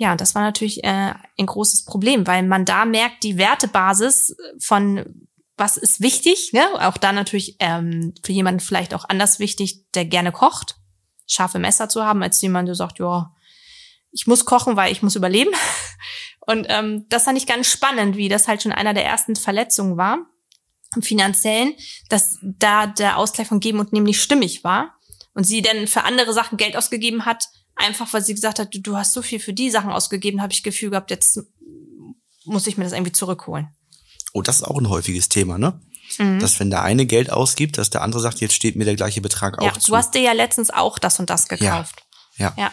Ja, 0.00 0.16
das 0.16 0.34
war 0.34 0.40
natürlich 0.40 0.82
äh, 0.82 1.12
ein 1.38 1.44
großes 1.44 1.84
Problem, 1.84 2.26
weil 2.26 2.42
man 2.42 2.64
da 2.64 2.86
merkt, 2.86 3.22
die 3.22 3.36
Wertebasis 3.36 4.34
von 4.58 5.28
was 5.58 5.76
ist 5.76 6.00
wichtig, 6.00 6.54
ne? 6.54 6.64
Auch 6.78 6.96
da 6.96 7.12
natürlich 7.12 7.56
ähm, 7.58 8.14
für 8.24 8.32
jemanden 8.32 8.60
vielleicht 8.60 8.94
auch 8.94 9.04
anders 9.06 9.40
wichtig, 9.40 9.90
der 9.92 10.06
gerne 10.06 10.32
kocht, 10.32 10.76
scharfe 11.26 11.58
Messer 11.58 11.90
zu 11.90 12.02
haben, 12.02 12.22
als 12.22 12.40
jemand, 12.40 12.66
der 12.66 12.76
sagt, 12.76 12.98
ja, 12.98 13.34
ich 14.10 14.26
muss 14.26 14.46
kochen, 14.46 14.74
weil 14.74 14.90
ich 14.90 15.02
muss 15.02 15.16
überleben. 15.16 15.50
Und 16.46 16.66
ähm, 16.70 17.04
das 17.10 17.24
fand 17.24 17.36
ich 17.36 17.46
ganz 17.46 17.70
spannend, 17.70 18.16
wie 18.16 18.30
das 18.30 18.48
halt 18.48 18.62
schon 18.62 18.72
einer 18.72 18.94
der 18.94 19.04
ersten 19.04 19.36
Verletzungen 19.36 19.98
war 19.98 20.20
im 20.96 21.02
finanziellen, 21.02 21.74
dass 22.08 22.38
da 22.40 22.86
der 22.86 23.18
Ausgleich 23.18 23.48
von 23.48 23.60
Geben 23.60 23.80
und 23.80 23.92
Nehmen 23.92 24.06
nicht 24.06 24.22
stimmig 24.22 24.64
war 24.64 24.98
und 25.34 25.44
sie 25.44 25.60
dann 25.60 25.86
für 25.86 26.04
andere 26.04 26.32
Sachen 26.32 26.56
Geld 26.56 26.74
ausgegeben 26.74 27.26
hat, 27.26 27.50
einfach 27.80 28.12
weil 28.12 28.22
sie 28.22 28.34
gesagt 28.34 28.58
hat, 28.58 28.74
du, 28.74 28.80
du 28.80 28.96
hast 28.96 29.12
so 29.12 29.22
viel 29.22 29.40
für 29.40 29.52
die 29.52 29.70
Sachen 29.70 29.90
ausgegeben, 29.90 30.40
habe 30.42 30.52
ich 30.52 30.62
Gefühl 30.62 30.90
gehabt, 30.90 31.10
jetzt 31.10 31.40
muss 32.44 32.66
ich 32.66 32.76
mir 32.78 32.84
das 32.84 32.92
irgendwie 32.92 33.12
zurückholen. 33.12 33.68
oh, 34.32 34.42
das 34.42 34.56
ist 34.56 34.62
auch 34.64 34.78
ein 34.78 34.88
häufiges 34.88 35.28
Thema, 35.28 35.58
ne? 35.58 35.80
Mhm. 36.18 36.40
Dass 36.40 36.58
wenn 36.58 36.70
der 36.70 36.82
eine 36.82 37.06
Geld 37.06 37.30
ausgibt, 37.30 37.78
dass 37.78 37.90
der 37.90 38.02
andere 38.02 38.20
sagt, 38.20 38.40
jetzt 38.40 38.54
steht 38.54 38.76
mir 38.76 38.84
der 38.84 38.96
gleiche 38.96 39.20
Betrag 39.20 39.62
Ja, 39.62 39.70
auch 39.70 39.76
zu. 39.76 39.90
du 39.92 39.96
hast 39.96 40.14
dir 40.14 40.22
ja 40.22 40.32
letztens 40.32 40.70
auch 40.70 40.98
das 40.98 41.18
und 41.20 41.30
das 41.30 41.48
gekauft. 41.48 42.04
ja. 42.36 42.52
Ja. 42.56 42.72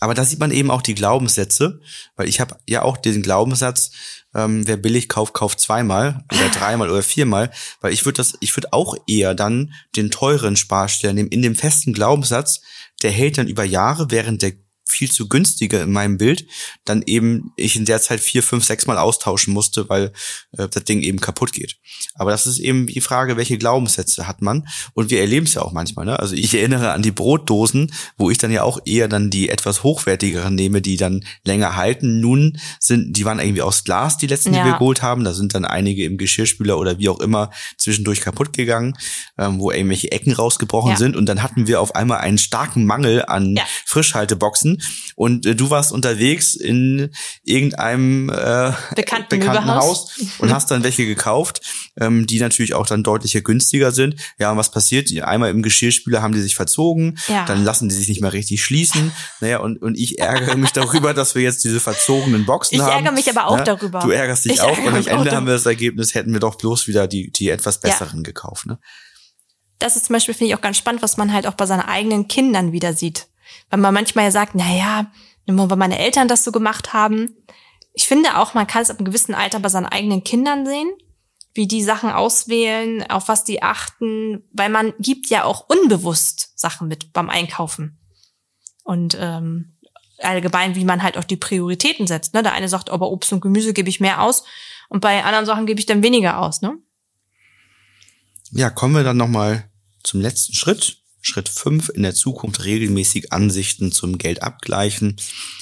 Aber 0.00 0.14
da 0.14 0.24
sieht 0.24 0.38
man 0.38 0.52
eben 0.52 0.70
auch 0.70 0.80
die 0.82 0.94
Glaubenssätze, 0.94 1.80
weil 2.14 2.28
ich 2.28 2.38
habe 2.38 2.56
ja 2.68 2.82
auch 2.82 2.96
diesen 2.96 3.20
Glaubenssatz, 3.20 3.90
ähm, 4.32 4.64
wer 4.64 4.76
billig 4.76 5.08
kauft, 5.08 5.34
kauft 5.34 5.58
zweimal 5.58 6.24
oder 6.32 6.48
dreimal 6.54 6.88
oder 6.88 7.02
viermal, 7.02 7.50
weil 7.80 7.92
ich 7.92 8.04
würde 8.04 8.18
das, 8.18 8.34
ich 8.38 8.56
würde 8.56 8.72
auch 8.72 8.94
eher 9.08 9.34
dann 9.34 9.72
den 9.96 10.12
teuren 10.12 10.54
Sparstellen 10.54 11.16
nehmen, 11.16 11.30
in 11.30 11.42
dem 11.42 11.56
festen 11.56 11.94
Glaubenssatz, 11.94 12.60
der 13.02 13.10
hält 13.10 13.38
dann 13.38 13.48
über 13.48 13.64
Jahre, 13.64 14.10
während 14.10 14.42
der 14.42 14.52
viel 14.88 15.10
zu 15.10 15.28
günstige 15.28 15.78
in 15.80 15.92
meinem 15.92 16.18
Bild, 16.18 16.46
dann 16.84 17.02
eben 17.06 17.52
ich 17.56 17.76
in 17.76 17.84
der 17.84 18.00
Zeit 18.00 18.20
vier, 18.20 18.42
fünf, 18.42 18.64
sechs 18.64 18.86
Mal 18.86 18.98
austauschen 18.98 19.52
musste, 19.52 19.88
weil 19.88 20.12
äh, 20.56 20.68
das 20.68 20.84
Ding 20.84 21.02
eben 21.02 21.20
kaputt 21.20 21.52
geht. 21.52 21.76
Aber 22.14 22.30
das 22.30 22.46
ist 22.46 22.58
eben 22.58 22.86
die 22.86 23.00
Frage, 23.00 23.36
welche 23.36 23.58
Glaubenssätze 23.58 24.26
hat 24.26 24.42
man? 24.42 24.66
Und 24.94 25.10
wir 25.10 25.20
erleben 25.20 25.46
es 25.46 25.54
ja 25.54 25.62
auch 25.62 25.72
manchmal. 25.72 26.06
Ne? 26.06 26.18
Also 26.18 26.34
ich 26.34 26.54
erinnere 26.54 26.92
an 26.92 27.02
die 27.02 27.10
Brotdosen, 27.12 27.92
wo 28.16 28.30
ich 28.30 28.38
dann 28.38 28.50
ja 28.50 28.62
auch 28.62 28.78
eher 28.84 29.08
dann 29.08 29.30
die 29.30 29.48
etwas 29.48 29.82
hochwertigeren 29.82 30.54
nehme, 30.54 30.80
die 30.80 30.96
dann 30.96 31.24
länger 31.44 31.76
halten. 31.76 32.20
Nun 32.20 32.58
sind, 32.80 33.16
die 33.16 33.24
waren 33.24 33.38
irgendwie 33.40 33.62
aus 33.62 33.84
Glas, 33.84 34.16
die 34.16 34.26
letzten, 34.26 34.52
die 34.52 34.58
Ja. 34.58 34.64
wir 34.64 34.72
geholt 34.72 35.02
haben. 35.02 35.24
Da 35.24 35.34
sind 35.34 35.54
dann 35.54 35.64
einige 35.64 36.04
im 36.04 36.16
Geschirrspüler 36.18 36.78
oder 36.78 36.98
wie 36.98 37.08
auch 37.08 37.20
immer 37.20 37.50
zwischendurch 37.76 38.20
kaputt 38.20 38.52
gegangen, 38.52 38.96
ähm, 39.38 39.58
wo 39.60 39.70
irgendwelche 39.70 40.10
Ecken 40.12 40.32
rausgebrochen 40.32 40.92
Ja. 40.92 40.96
sind. 40.96 41.16
Und 41.16 41.26
dann 41.26 41.42
hatten 41.42 41.66
wir 41.66 41.80
auf 41.80 41.94
einmal 41.94 42.18
einen 42.18 42.38
starken 42.38 42.86
Mangel 42.86 43.24
an 43.26 43.56
Ja. 43.56 43.64
Frischhalteboxen. 43.86 44.77
Und 45.16 45.46
äh, 45.46 45.54
du 45.54 45.70
warst 45.70 45.92
unterwegs 45.92 46.54
in 46.54 47.10
irgendeinem 47.44 48.28
äh, 48.30 48.72
Bekannten 48.94 49.28
bekannten. 49.28 49.68
Haus 49.70 50.10
und 50.38 50.52
hast 50.52 50.70
dann 50.70 50.82
welche 50.84 51.06
gekauft, 51.06 51.60
ähm, 52.00 52.26
die 52.26 52.40
natürlich 52.40 52.74
auch 52.74 52.86
dann 52.86 53.02
deutlicher 53.02 53.40
günstiger 53.40 53.92
sind. 53.92 54.16
Ja, 54.38 54.50
und 54.52 54.56
was 54.56 54.70
passiert? 54.70 55.10
Einmal 55.22 55.50
im 55.50 55.62
Geschirrspüler 55.62 56.22
haben 56.22 56.32
die 56.34 56.40
sich 56.40 56.54
verzogen, 56.54 57.18
Ja. 57.28 57.44
dann 57.46 57.64
lassen 57.64 57.88
die 57.88 57.94
sich 57.94 58.08
nicht 58.08 58.20
mehr 58.20 58.32
richtig 58.32 58.62
schließen. 58.62 59.12
Naja, 59.40 59.58
und, 59.58 59.80
und 59.82 59.96
ich 59.96 60.18
ärgere 60.18 60.56
mich 60.56 60.70
darüber, 60.72 61.14
dass 61.14 61.34
wir 61.34 61.42
jetzt 61.42 61.64
diese 61.64 61.80
verzogenen 61.80 62.44
Boxen 62.46 62.76
Ich 62.76 62.80
haben. 62.80 63.04
ärgere 63.04 63.12
mich 63.12 63.28
aber 63.30 63.46
auch 63.48 63.58
Ne? 63.58 63.64
darüber. 63.64 64.00
Du 64.00 64.10
ärgerst 64.10 64.44
dich 64.44 64.52
Ich 64.52 64.60
auch 64.60 64.78
und 64.78 64.88
am 64.94 65.06
Ende 65.06 65.32
haben 65.32 65.46
wir 65.46 65.54
das 65.54 65.66
Ergebnis, 65.66 66.14
hätten 66.14 66.32
wir 66.32 66.40
doch 66.40 66.54
bloß 66.56 66.86
wieder 66.88 67.06
die, 67.08 67.30
die 67.30 67.48
etwas 67.48 67.80
besseren 67.80 68.22
gekauft. 68.22 68.66
Ne? 68.66 68.78
das 69.80 69.94
ist 69.94 70.06
zum 70.06 70.14
Beispiel, 70.14 70.34
finde 70.34 70.50
ich 70.50 70.56
auch 70.58 70.60
ganz 70.60 70.76
spannend, 70.76 71.02
was 71.02 71.16
man 71.18 71.32
halt 71.32 71.46
auch 71.46 71.54
bei 71.54 71.64
seinen 71.64 71.82
eigenen 71.82 72.26
Kindern 72.26 72.72
wieder 72.72 72.94
sieht. 72.94 73.27
Weil 73.70 73.80
man 73.80 73.94
manchmal 73.94 74.26
ja 74.26 74.30
sagt, 74.30 74.54
na 74.54 74.74
ja, 74.74 75.10
weil 75.46 75.76
meine 75.76 75.98
Eltern 75.98 76.28
das 76.28 76.44
so 76.44 76.52
gemacht 76.52 76.92
haben. 76.92 77.36
Ich 77.94 78.06
finde 78.06 78.38
auch, 78.38 78.54
man 78.54 78.66
kann 78.66 78.82
es 78.82 78.90
ab 78.90 78.98
einem 78.98 79.06
gewissen 79.06 79.34
Alter 79.34 79.60
bei 79.60 79.68
seinen 79.68 79.86
eigenen 79.86 80.22
Kindern 80.22 80.66
sehen, 80.66 80.88
wie 81.54 81.66
die 81.66 81.82
Sachen 81.82 82.10
auswählen, 82.10 83.08
auf 83.10 83.28
was 83.28 83.44
die 83.44 83.62
achten, 83.62 84.44
weil 84.52 84.68
man 84.68 84.92
gibt 84.98 85.28
ja 85.30 85.44
auch 85.44 85.68
unbewusst 85.68 86.52
Sachen 86.58 86.86
mit 86.86 87.12
beim 87.12 87.30
Einkaufen. 87.30 87.98
Und 88.84 89.16
ähm, 89.18 89.78
allgemein, 90.20 90.74
wie 90.74 90.84
man 90.84 91.02
halt 91.02 91.16
auch 91.16 91.24
die 91.24 91.36
Prioritäten 91.36 92.06
setzt. 92.06 92.34
Ne? 92.34 92.42
Der 92.42 92.52
eine 92.52 92.68
sagt, 92.68 92.90
bei 92.90 93.06
Obst 93.06 93.32
und 93.32 93.40
Gemüse 93.40 93.72
gebe 93.72 93.88
ich 93.88 94.00
mehr 94.00 94.22
aus 94.22 94.44
und 94.88 95.00
bei 95.00 95.24
anderen 95.24 95.46
Sachen 95.46 95.66
gebe 95.66 95.80
ich 95.80 95.86
dann 95.86 96.02
weniger 96.02 96.38
aus. 96.38 96.62
Ne? 96.62 96.78
Ja, 98.50 98.70
kommen 98.70 98.94
wir 98.94 99.04
dann 99.04 99.16
nochmal 99.16 99.70
zum 100.02 100.20
letzten 100.20 100.54
Schritt. 100.54 100.98
Schritt 101.28 101.48
fünf 101.48 101.88
in 101.88 102.02
der 102.02 102.14
Zukunft 102.14 102.64
regelmäßig 102.64 103.32
Ansichten 103.32 103.92
zum 103.92 104.18
Geld 104.18 104.42
abgleichen. 104.42 105.16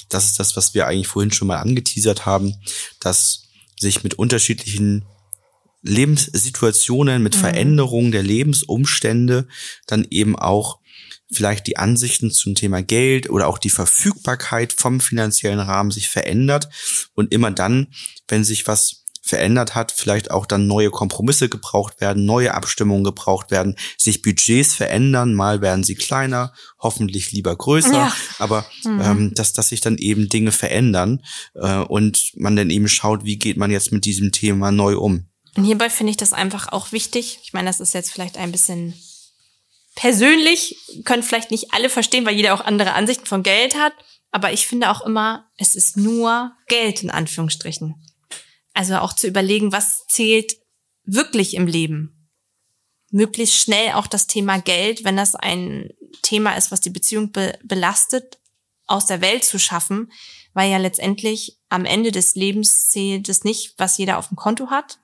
Das 0.08 0.26
ist 0.26 0.38
das, 0.38 0.56
was 0.56 0.74
wir 0.74 0.86
eigentlich 0.86 1.08
vorhin 1.08 1.32
schon 1.32 1.48
mal 1.48 1.58
angeteasert 1.58 2.24
haben, 2.24 2.54
dass 3.00 3.48
sich 3.78 4.02
mit 4.04 4.14
unterschiedlichen 4.14 5.04
Lebenssituationen, 5.82 7.22
mit 7.22 7.36
Mhm. 7.36 7.40
Veränderungen 7.40 8.12
der 8.12 8.22
Lebensumstände 8.22 9.46
dann 9.86 10.06
eben 10.10 10.36
auch 10.36 10.78
vielleicht 11.30 11.66
die 11.66 11.76
Ansichten 11.76 12.30
zum 12.30 12.54
Thema 12.54 12.82
Geld 12.82 13.28
oder 13.30 13.48
auch 13.48 13.58
die 13.58 13.70
Verfügbarkeit 13.70 14.72
vom 14.72 15.00
finanziellen 15.00 15.60
Rahmen 15.60 15.90
sich 15.90 16.08
verändert 16.08 16.68
und 17.14 17.32
immer 17.32 17.50
dann, 17.50 17.88
wenn 18.28 18.44
sich 18.44 18.66
was 18.66 19.05
verändert 19.26 19.74
hat, 19.74 19.92
vielleicht 19.92 20.30
auch 20.30 20.46
dann 20.46 20.66
neue 20.66 20.90
Kompromisse 20.90 21.48
gebraucht 21.48 22.00
werden, 22.00 22.24
neue 22.24 22.54
Abstimmungen 22.54 23.04
gebraucht 23.04 23.50
werden, 23.50 23.76
sich 23.98 24.22
Budgets 24.22 24.74
verändern, 24.74 25.34
mal 25.34 25.60
werden 25.60 25.84
sie 25.84 25.94
kleiner, 25.96 26.52
hoffentlich 26.78 27.32
lieber 27.32 27.54
größer, 27.56 27.92
Ja. 27.92 28.16
aber 28.38 28.64
Mhm. 28.84 29.00
ähm, 29.02 29.34
dass, 29.34 29.52
dass 29.52 29.70
sich 29.70 29.80
dann 29.80 29.98
eben 29.98 30.28
Dinge 30.28 30.52
verändern 30.52 31.22
äh, 31.54 31.78
und 31.78 32.32
man 32.36 32.56
dann 32.56 32.70
eben 32.70 32.88
schaut, 32.88 33.24
wie 33.24 33.36
geht 33.38 33.56
man 33.56 33.70
jetzt 33.70 33.92
mit 33.92 34.04
diesem 34.04 34.32
Thema 34.32 34.70
neu 34.70 34.96
um. 34.98 35.26
Und 35.56 35.64
hierbei 35.64 35.88
finde 35.90 36.10
ich 36.10 36.16
das 36.18 36.32
einfach 36.32 36.70
auch 36.72 36.92
wichtig. 36.92 37.40
Ich 37.42 37.52
meine, 37.52 37.68
das 37.68 37.80
ist 37.80 37.94
jetzt 37.94 38.12
vielleicht 38.12 38.36
ein 38.36 38.52
bisschen 38.52 38.94
persönlich, 39.94 40.76
können 41.04 41.22
vielleicht 41.22 41.50
nicht 41.50 41.72
alle 41.72 41.88
verstehen, 41.88 42.26
weil 42.26 42.36
jeder 42.36 42.54
auch 42.54 42.60
andere 42.64 42.92
Ansichten 42.92 43.26
von 43.26 43.42
Geld 43.42 43.74
hat. 43.76 43.92
Aber 44.30 44.52
ich 44.52 44.66
finde 44.66 44.90
auch 44.90 45.00
immer, 45.00 45.46
es 45.56 45.74
ist 45.74 45.96
nur 45.96 46.52
Geld 46.68 47.02
in 47.02 47.10
Anführungsstrichen. 47.10 47.94
Also 48.76 48.98
auch 48.98 49.14
zu 49.14 49.26
überlegen, 49.26 49.72
was 49.72 50.06
zählt 50.06 50.56
wirklich 51.04 51.54
im 51.54 51.66
Leben. 51.66 52.28
Möglichst 53.10 53.56
schnell 53.56 53.92
auch 53.92 54.06
das 54.06 54.26
Thema 54.26 54.60
Geld, 54.60 55.02
wenn 55.02 55.16
das 55.16 55.34
ein 55.34 55.90
Thema 56.20 56.56
ist, 56.56 56.70
was 56.70 56.82
die 56.82 56.90
Beziehung 56.90 57.32
be 57.32 57.58
belastet, 57.64 58.38
aus 58.86 59.06
der 59.06 59.22
Welt 59.22 59.44
zu 59.44 59.58
schaffen, 59.58 60.12
weil 60.52 60.70
ja 60.70 60.76
letztendlich 60.76 61.58
am 61.70 61.86
Ende 61.86 62.12
des 62.12 62.34
Lebens 62.34 62.90
zählt 62.90 63.30
es 63.30 63.44
nicht, 63.44 63.74
was 63.78 63.96
jeder 63.96 64.18
auf 64.18 64.28
dem 64.28 64.36
Konto 64.36 64.68
hat, 64.68 64.98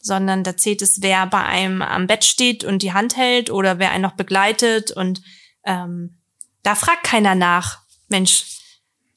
sondern 0.00 0.42
da 0.42 0.56
zählt 0.56 0.82
es, 0.82 1.00
wer 1.00 1.26
bei 1.26 1.44
einem 1.44 1.82
am 1.82 2.08
Bett 2.08 2.24
steht 2.24 2.64
und 2.64 2.82
die 2.82 2.92
Hand 2.92 3.16
hält 3.16 3.50
oder 3.50 3.78
wer 3.78 3.92
einen 3.92 4.02
noch 4.02 4.16
begleitet 4.16 4.90
und 4.90 5.22
ähm, 5.64 6.18
Da 6.64 6.74
fragt 6.74 7.04
keiner 7.04 7.36
nach, 7.36 7.82
Mensch, 8.08 8.58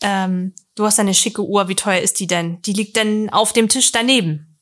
ähm, 0.02 0.54
du 0.76 0.86
hast 0.86 1.00
eine 1.00 1.14
schicke 1.14 1.44
Uhr, 1.44 1.68
wie 1.68 1.76
teuer 1.76 2.02
ist 2.02 2.20
die 2.20 2.28
denn? 2.28 2.62
Die 2.62 2.74
liegt 2.74 2.96
denn 2.96 3.30
auf 3.30 3.54
dem 3.54 3.70
Tisch 3.70 3.92
daneben. 3.92 4.58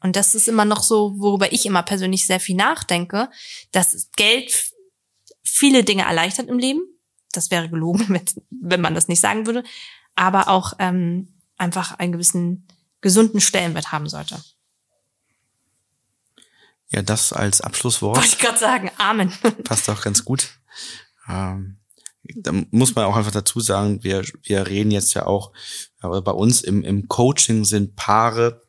Und 0.00 0.16
das 0.16 0.34
ist 0.34 0.48
immer 0.48 0.64
noch 0.64 0.82
so, 0.82 1.14
worüber 1.18 1.52
ich 1.52 1.66
immer 1.66 1.82
persönlich 1.82 2.26
sehr 2.26 2.40
viel 2.40 2.56
nachdenke, 2.56 3.30
dass 3.72 4.10
Geld 4.16 4.72
viele 5.42 5.84
Dinge 5.84 6.02
erleichtert 6.02 6.48
im 6.48 6.58
Leben. 6.58 6.80
Das 7.32 7.50
wäre 7.50 7.68
gelogen, 7.68 8.20
wenn 8.50 8.80
man 8.80 8.94
das 8.94 9.08
nicht 9.08 9.20
sagen 9.20 9.46
würde. 9.46 9.64
Aber 10.14 10.48
auch 10.48 10.74
ähm, 10.78 11.34
einfach 11.56 11.98
einen 11.98 12.12
gewissen 12.12 12.66
gesunden 13.00 13.40
Stellenwert 13.40 13.92
haben 13.92 14.08
sollte. 14.08 14.42
Ja, 16.88 17.02
das 17.02 17.32
als 17.32 17.60
Abschlusswort. 17.60 18.16
Wollte 18.16 18.28
ich 18.28 18.38
gerade 18.38 18.58
sagen, 18.58 18.90
Amen. 18.96 19.32
Passt 19.64 19.88
auch 19.90 20.02
ganz 20.02 20.24
gut. 20.24 20.50
Ähm, 21.28 21.78
da 22.34 22.52
muss 22.70 22.94
man 22.94 23.04
auch 23.04 23.16
einfach 23.16 23.32
dazu 23.32 23.60
sagen, 23.60 24.02
wir, 24.02 24.24
wir 24.42 24.66
reden 24.66 24.90
jetzt 24.90 25.14
ja 25.14 25.26
auch, 25.26 25.52
aber 26.00 26.22
bei 26.22 26.32
uns 26.32 26.62
im, 26.62 26.82
im 26.82 27.08
Coaching 27.08 27.64
sind 27.64 27.96
Paare 27.96 28.62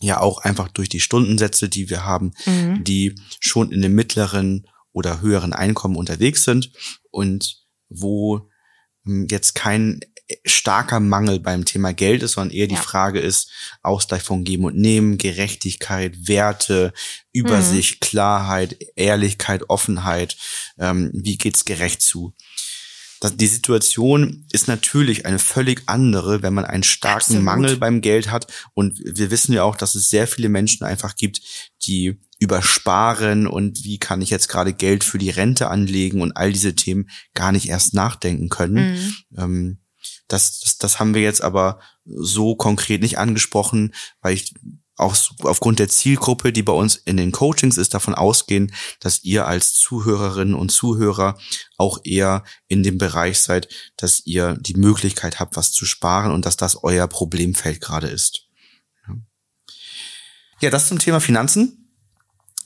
ja 0.00 0.20
auch 0.20 0.38
einfach 0.38 0.68
durch 0.68 0.88
die 0.88 1.00
Stundensätze, 1.00 1.68
die 1.68 1.90
wir 1.90 2.04
haben, 2.04 2.32
mhm. 2.46 2.84
die 2.84 3.14
schon 3.38 3.70
in 3.70 3.82
dem 3.82 3.94
mittleren 3.94 4.66
oder 4.92 5.20
höheren 5.20 5.52
Einkommen 5.52 5.96
unterwegs 5.96 6.44
sind 6.44 6.72
und 7.10 7.62
wo 7.88 8.48
hm, 9.04 9.26
jetzt 9.30 9.54
kein 9.54 10.00
starker 10.44 11.00
Mangel 11.00 11.40
beim 11.40 11.64
Thema 11.64 11.92
Geld 11.92 12.22
ist, 12.22 12.32
sondern 12.32 12.56
eher 12.56 12.66
die 12.66 12.74
ja. 12.74 12.80
Frage 12.80 13.20
ist 13.20 13.50
Ausgleich 13.82 14.22
von 14.22 14.44
Geben 14.44 14.64
und 14.64 14.76
Nehmen, 14.76 15.18
Gerechtigkeit, 15.18 16.28
Werte, 16.28 16.92
Übersicht, 17.32 17.94
mhm. 17.94 18.06
Klarheit, 18.06 18.76
Ehrlichkeit, 18.96 19.68
Offenheit. 19.68 20.36
Ähm, 20.78 21.10
wie 21.12 21.36
geht's 21.36 21.64
gerecht 21.64 22.02
zu? 22.02 22.34
Die 23.28 23.46
Situation 23.46 24.46
ist 24.50 24.66
natürlich 24.66 25.26
eine 25.26 25.38
völlig 25.38 25.82
andere, 25.86 26.42
wenn 26.42 26.54
man 26.54 26.64
einen 26.64 26.82
starken 26.82 27.16
Absolut. 27.16 27.44
Mangel 27.44 27.76
beim 27.76 28.00
Geld 28.00 28.30
hat. 28.30 28.46
Und 28.72 28.98
wir 29.04 29.30
wissen 29.30 29.52
ja 29.52 29.62
auch, 29.62 29.76
dass 29.76 29.94
es 29.94 30.08
sehr 30.08 30.26
viele 30.26 30.48
Menschen 30.48 30.84
einfach 30.84 31.16
gibt, 31.16 31.42
die 31.86 32.18
übersparen 32.38 33.46
und 33.46 33.84
wie 33.84 33.98
kann 33.98 34.22
ich 34.22 34.30
jetzt 34.30 34.48
gerade 34.48 34.72
Geld 34.72 35.04
für 35.04 35.18
die 35.18 35.28
Rente 35.28 35.68
anlegen 35.68 36.22
und 36.22 36.32
all 36.32 36.52
diese 36.52 36.74
Themen 36.74 37.10
gar 37.34 37.52
nicht 37.52 37.68
erst 37.68 37.92
nachdenken 37.92 38.48
können. 38.48 38.94
Mhm. 38.94 39.14
Ähm, 39.36 39.78
das, 40.26 40.60
das, 40.60 40.78
das 40.78 40.98
haben 40.98 41.14
wir 41.14 41.20
jetzt 41.20 41.42
aber 41.42 41.80
so 42.06 42.56
konkret 42.56 43.02
nicht 43.02 43.18
angesprochen, 43.18 43.92
weil 44.22 44.34
ich 44.34 44.54
aus, 45.00 45.34
aufgrund 45.42 45.78
der 45.78 45.88
Zielgruppe, 45.88 46.52
die 46.52 46.62
bei 46.62 46.72
uns 46.72 46.96
in 46.96 47.16
den 47.16 47.32
Coachings 47.32 47.78
ist, 47.78 47.94
davon 47.94 48.14
ausgehen, 48.14 48.72
dass 49.00 49.24
ihr 49.24 49.46
als 49.46 49.74
Zuhörerinnen 49.74 50.54
und 50.54 50.70
Zuhörer 50.70 51.38
auch 51.76 51.98
eher 52.04 52.44
in 52.68 52.82
dem 52.82 52.98
Bereich 52.98 53.40
seid, 53.40 53.68
dass 53.96 54.24
ihr 54.26 54.56
die 54.60 54.74
Möglichkeit 54.74 55.40
habt, 55.40 55.56
was 55.56 55.72
zu 55.72 55.84
sparen 55.84 56.32
und 56.32 56.46
dass 56.46 56.56
das 56.56 56.82
euer 56.82 57.06
Problemfeld 57.06 57.80
gerade 57.80 58.08
ist. 58.08 58.46
Ja, 60.60 60.68
das 60.68 60.88
zum 60.88 60.98
Thema 60.98 61.20
Finanzen. 61.20 61.79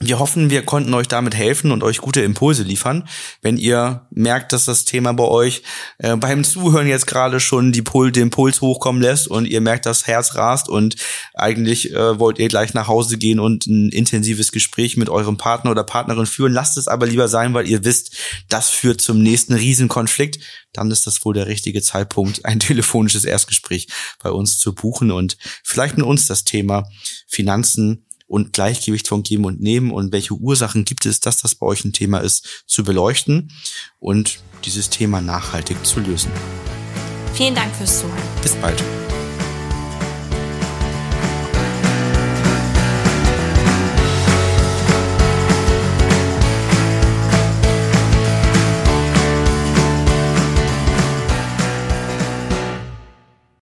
Wir 0.01 0.19
hoffen, 0.19 0.49
wir 0.49 0.63
konnten 0.63 0.93
euch 0.93 1.07
damit 1.07 1.35
helfen 1.35 1.71
und 1.71 1.81
euch 1.81 1.99
gute 1.99 2.19
Impulse 2.21 2.63
liefern. 2.63 3.07
Wenn 3.41 3.55
ihr 3.55 4.05
merkt, 4.11 4.51
dass 4.51 4.65
das 4.65 4.83
Thema 4.83 5.13
bei 5.13 5.23
euch 5.23 5.63
äh, 5.99 6.17
beim 6.17 6.43
Zuhören 6.43 6.85
jetzt 6.85 7.07
gerade 7.07 7.39
schon 7.39 7.71
die 7.71 7.81
Pul 7.81 8.11
den 8.11 8.29
Puls 8.29 8.59
hochkommen 8.59 9.01
lässt 9.01 9.29
und 9.29 9.45
ihr 9.45 9.61
merkt, 9.61 9.85
das 9.85 10.05
Herz 10.05 10.35
rast 10.35 10.67
und 10.67 10.97
eigentlich 11.33 11.93
äh, 11.93 12.19
wollt 12.19 12.39
ihr 12.39 12.49
gleich 12.49 12.73
nach 12.73 12.89
Hause 12.89 13.17
gehen 13.17 13.39
und 13.39 13.67
ein 13.67 13.87
intensives 13.89 14.51
Gespräch 14.51 14.97
mit 14.97 15.07
eurem 15.07 15.37
Partner 15.37 15.71
oder 15.71 15.85
Partnerin 15.85 16.25
führen, 16.25 16.51
lasst 16.51 16.77
es 16.77 16.89
aber 16.89 17.07
lieber 17.07 17.29
sein, 17.29 17.53
weil 17.53 17.69
ihr 17.69 17.85
wisst, 17.85 18.17
das 18.49 18.69
führt 18.69 18.99
zum 18.99 19.23
nächsten 19.23 19.53
Riesenkonflikt. 19.53 20.39
Dann 20.73 20.91
ist 20.91 21.07
das 21.07 21.23
wohl 21.23 21.33
der 21.33 21.47
richtige 21.47 21.81
Zeitpunkt, 21.81 22.43
ein 22.43 22.59
telefonisches 22.59 23.23
Erstgespräch 23.23 23.87
bei 24.21 24.29
uns 24.29 24.59
zu 24.59 24.75
buchen 24.75 25.09
und 25.09 25.37
vielleicht 25.63 25.95
mit 25.95 26.05
uns 26.05 26.25
das 26.25 26.43
Thema 26.43 26.83
Finanzen 27.27 28.05
und 28.27 28.53
Gleichgewicht 28.53 29.07
von 29.07 29.23
Geben 29.23 29.45
und 29.45 29.61
Nehmen 29.61 29.91
und 29.91 30.11
welche 30.11 30.33
Ursachen 30.33 30.85
gibt 30.85 31.05
es, 31.05 31.19
dass 31.19 31.41
das 31.41 31.55
bei 31.55 31.65
euch 31.65 31.85
ein 31.85 31.93
Thema 31.93 32.19
ist, 32.19 32.63
zu 32.65 32.83
beleuchten 32.83 33.51
und 33.99 34.39
dieses 34.63 34.89
Thema 34.89 35.21
nachhaltig 35.21 35.85
zu 35.85 35.99
lösen. 35.99 36.31
Vielen 37.33 37.55
Dank 37.55 37.75
fürs 37.75 37.99
Zuhören. 37.99 38.21
Bis 38.41 38.55
bald. 38.55 38.81